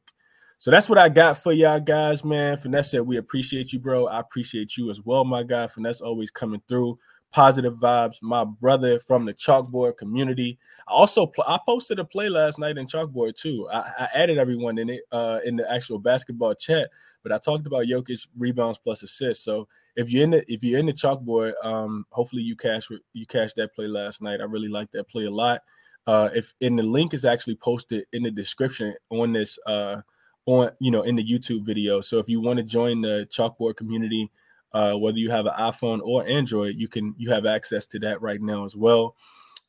So 0.60 0.72
that's 0.72 0.88
what 0.88 1.00
I 1.00 1.10
got 1.10 1.38
for 1.38 1.52
y'all 1.52 1.80
guys, 1.80 2.24
man. 2.24 2.56
Finesse 2.56 2.91
said 2.91 3.02
we 3.02 3.17
appreciate 3.17 3.74
you, 3.74 3.80
bro. 3.80 4.08
I 4.08 4.19
appreciate 4.19 4.78
you 4.78 4.91
as 4.91 5.02
well, 5.02 5.26
my 5.26 5.43
guy. 5.43 5.67
Finesse 5.67 6.02
always 6.02 6.32
coming 6.32 6.62
through 6.67 7.00
positive 7.34 7.76
vibes. 7.76 8.22
My 8.22 8.43
brother 8.43 9.00
from 9.00 9.26
the 9.26 9.34
chalkboard 9.34 9.98
community. 9.98 10.60
I 10.88 10.91
also 10.93 11.26
pl- 11.26 11.43
I 11.48 11.60
posted 11.65 12.00
a 12.00 12.06
play 12.06 12.30
last 12.30 12.60
night 12.60 12.78
in 12.78 12.86
chalkboard 12.86 13.36
too. 13.36 13.67
I, 13.74 13.80
I 14.00 14.08
added 14.13 14.38
everyone 14.38 14.78
in 14.78 14.89
it 14.89 15.02
uh, 15.12 15.39
in 15.43 15.56
the 15.56 15.69
actual 15.69 15.98
basketball 15.98 16.54
chat, 16.54 16.89
but 17.24 17.32
I 17.32 17.39
talked 17.39 17.65
about 17.65 17.88
Jokic 17.88 18.28
rebounds 18.38 18.78
plus 18.78 19.02
assists. 19.02 19.43
So 19.43 19.67
if 19.96 20.12
you're 20.12 20.24
in 20.24 20.30
the 20.30 20.43
if 20.48 20.63
you're 20.63 20.80
in 20.80 20.86
the 20.86 20.93
chalkboard, 20.93 21.54
um, 21.63 22.06
hopefully 22.12 22.43
you 22.43 22.56
cash 22.56 22.88
you 23.13 23.26
cash 23.26 23.54
that 23.58 23.74
play 23.74 23.88
last 23.88 24.22
night. 24.22 24.39
I 24.39 24.46
really 24.46 24.69
like 24.69 24.91
that 24.91 25.10
play 25.10 25.26
a 25.26 25.32
lot. 25.32 25.62
Uh, 26.06 26.30
if 26.36 26.54
and 26.62 26.78
the 26.78 26.84
link 26.84 27.13
is 27.13 27.26
actually 27.26 27.56
posted 27.56 28.06
in 28.13 28.24
the 28.24 28.32
description 28.32 28.93
on 29.10 29.34
this 29.34 29.58
uh 29.65 30.02
on 30.46 30.69
you 30.80 30.91
know 30.91 31.02
in 31.02 31.15
the 31.15 31.26
YouTube 31.26 31.65
video. 31.65 32.00
So 32.02 32.19
if 32.19 32.30
you 32.30 32.41
want 32.41 32.58
to 32.58 32.63
join 32.63 33.02
the 33.02 33.28
chalkboard 33.32 33.76
community 33.76 34.30
uh, 34.74 34.94
whether 34.94 35.18
you 35.18 35.30
have 35.30 35.46
an 35.46 35.54
iphone 35.60 36.02
or 36.04 36.28
android 36.28 36.76
you 36.78 36.88
can 36.88 37.14
you 37.18 37.30
have 37.30 37.46
access 37.46 37.86
to 37.86 38.00
that 38.00 38.22
right 38.22 38.42
now 38.42 38.66
as 38.66 38.76
well. 38.76 39.16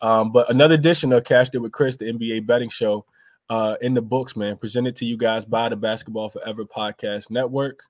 Um, 0.01 0.33
but 0.33 0.51
another 0.51 0.75
edition 0.75 1.13
of 1.13 1.25
Cash 1.25 1.49
it 1.53 1.59
with 1.59 1.73
chris 1.73 1.97
the 1.97 2.07
nba 2.13 2.47
betting 2.47 2.69
show 2.69 3.05
uh, 3.51 3.77
in 3.83 3.95
the 3.95 4.03
books 4.03 4.37
man 4.37 4.57
presented 4.57 4.97
to 4.97 5.05
you 5.05 5.17
guys 5.17 5.45
by 5.45 5.69
the 5.69 5.77
basketball 5.77 6.31
forever 6.31 6.65
podcast 6.65 7.31
network. 7.31 7.81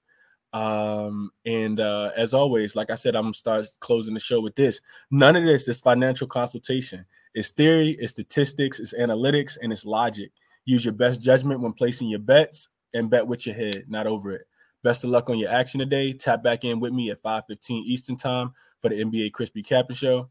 Um, 0.53 1.31
and 1.45 1.81
uh, 1.81 2.11
as 2.17 2.33
always 2.33 2.77
like 2.77 2.89
i 2.91 2.95
said 2.95 3.17
i'm 3.17 3.25
gonna 3.25 3.35
start 3.35 3.67
closing 3.81 4.15
the 4.15 4.21
show 4.21 4.41
with 4.41 4.55
this. 4.57 4.81
None 5.11 5.37
of 5.37 5.45
this 5.45 5.69
is 5.69 5.81
financial 5.81 6.27
consultation. 6.27 7.05
It's 7.35 7.51
theory 7.51 7.97
it's 8.01 8.13
statistics 8.13 8.81
it's 8.81 8.95
analytics 8.95 9.57
and 9.61 9.73
it's 9.73 9.85
logic. 9.85 10.31
Use 10.65 10.85
your 10.85 10.95
best 10.95 11.21
judgment 11.21 11.61
when 11.61 11.73
placing 11.73 12.09
your 12.09 12.21
bets 12.21 12.69
and 12.95 13.11
bet 13.11 13.27
with 13.27 13.47
your 13.47 13.55
head 13.55 13.85
not 13.89 14.07
over 14.07 14.33
it 14.33 14.47
Best 14.85 15.03
of 15.03 15.09
luck 15.09 15.31
on 15.31 15.39
your 15.39 15.51
action 15.51 15.81
today. 15.81 16.13
Tap 16.13 16.43
back 16.43 16.63
in 16.63 16.79
with 16.79 16.93
me 16.93 17.11
at 17.11 17.19
5:15 17.23 17.85
Eastern 17.87 18.17
Time 18.17 18.53
for 18.81 18.91
the 18.91 19.01
NBA 19.01 19.31
Crispy 19.31 19.63
Captain 19.63 19.97
Show. 19.97 20.29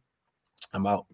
I'm 0.71 0.85
out. 0.85 1.07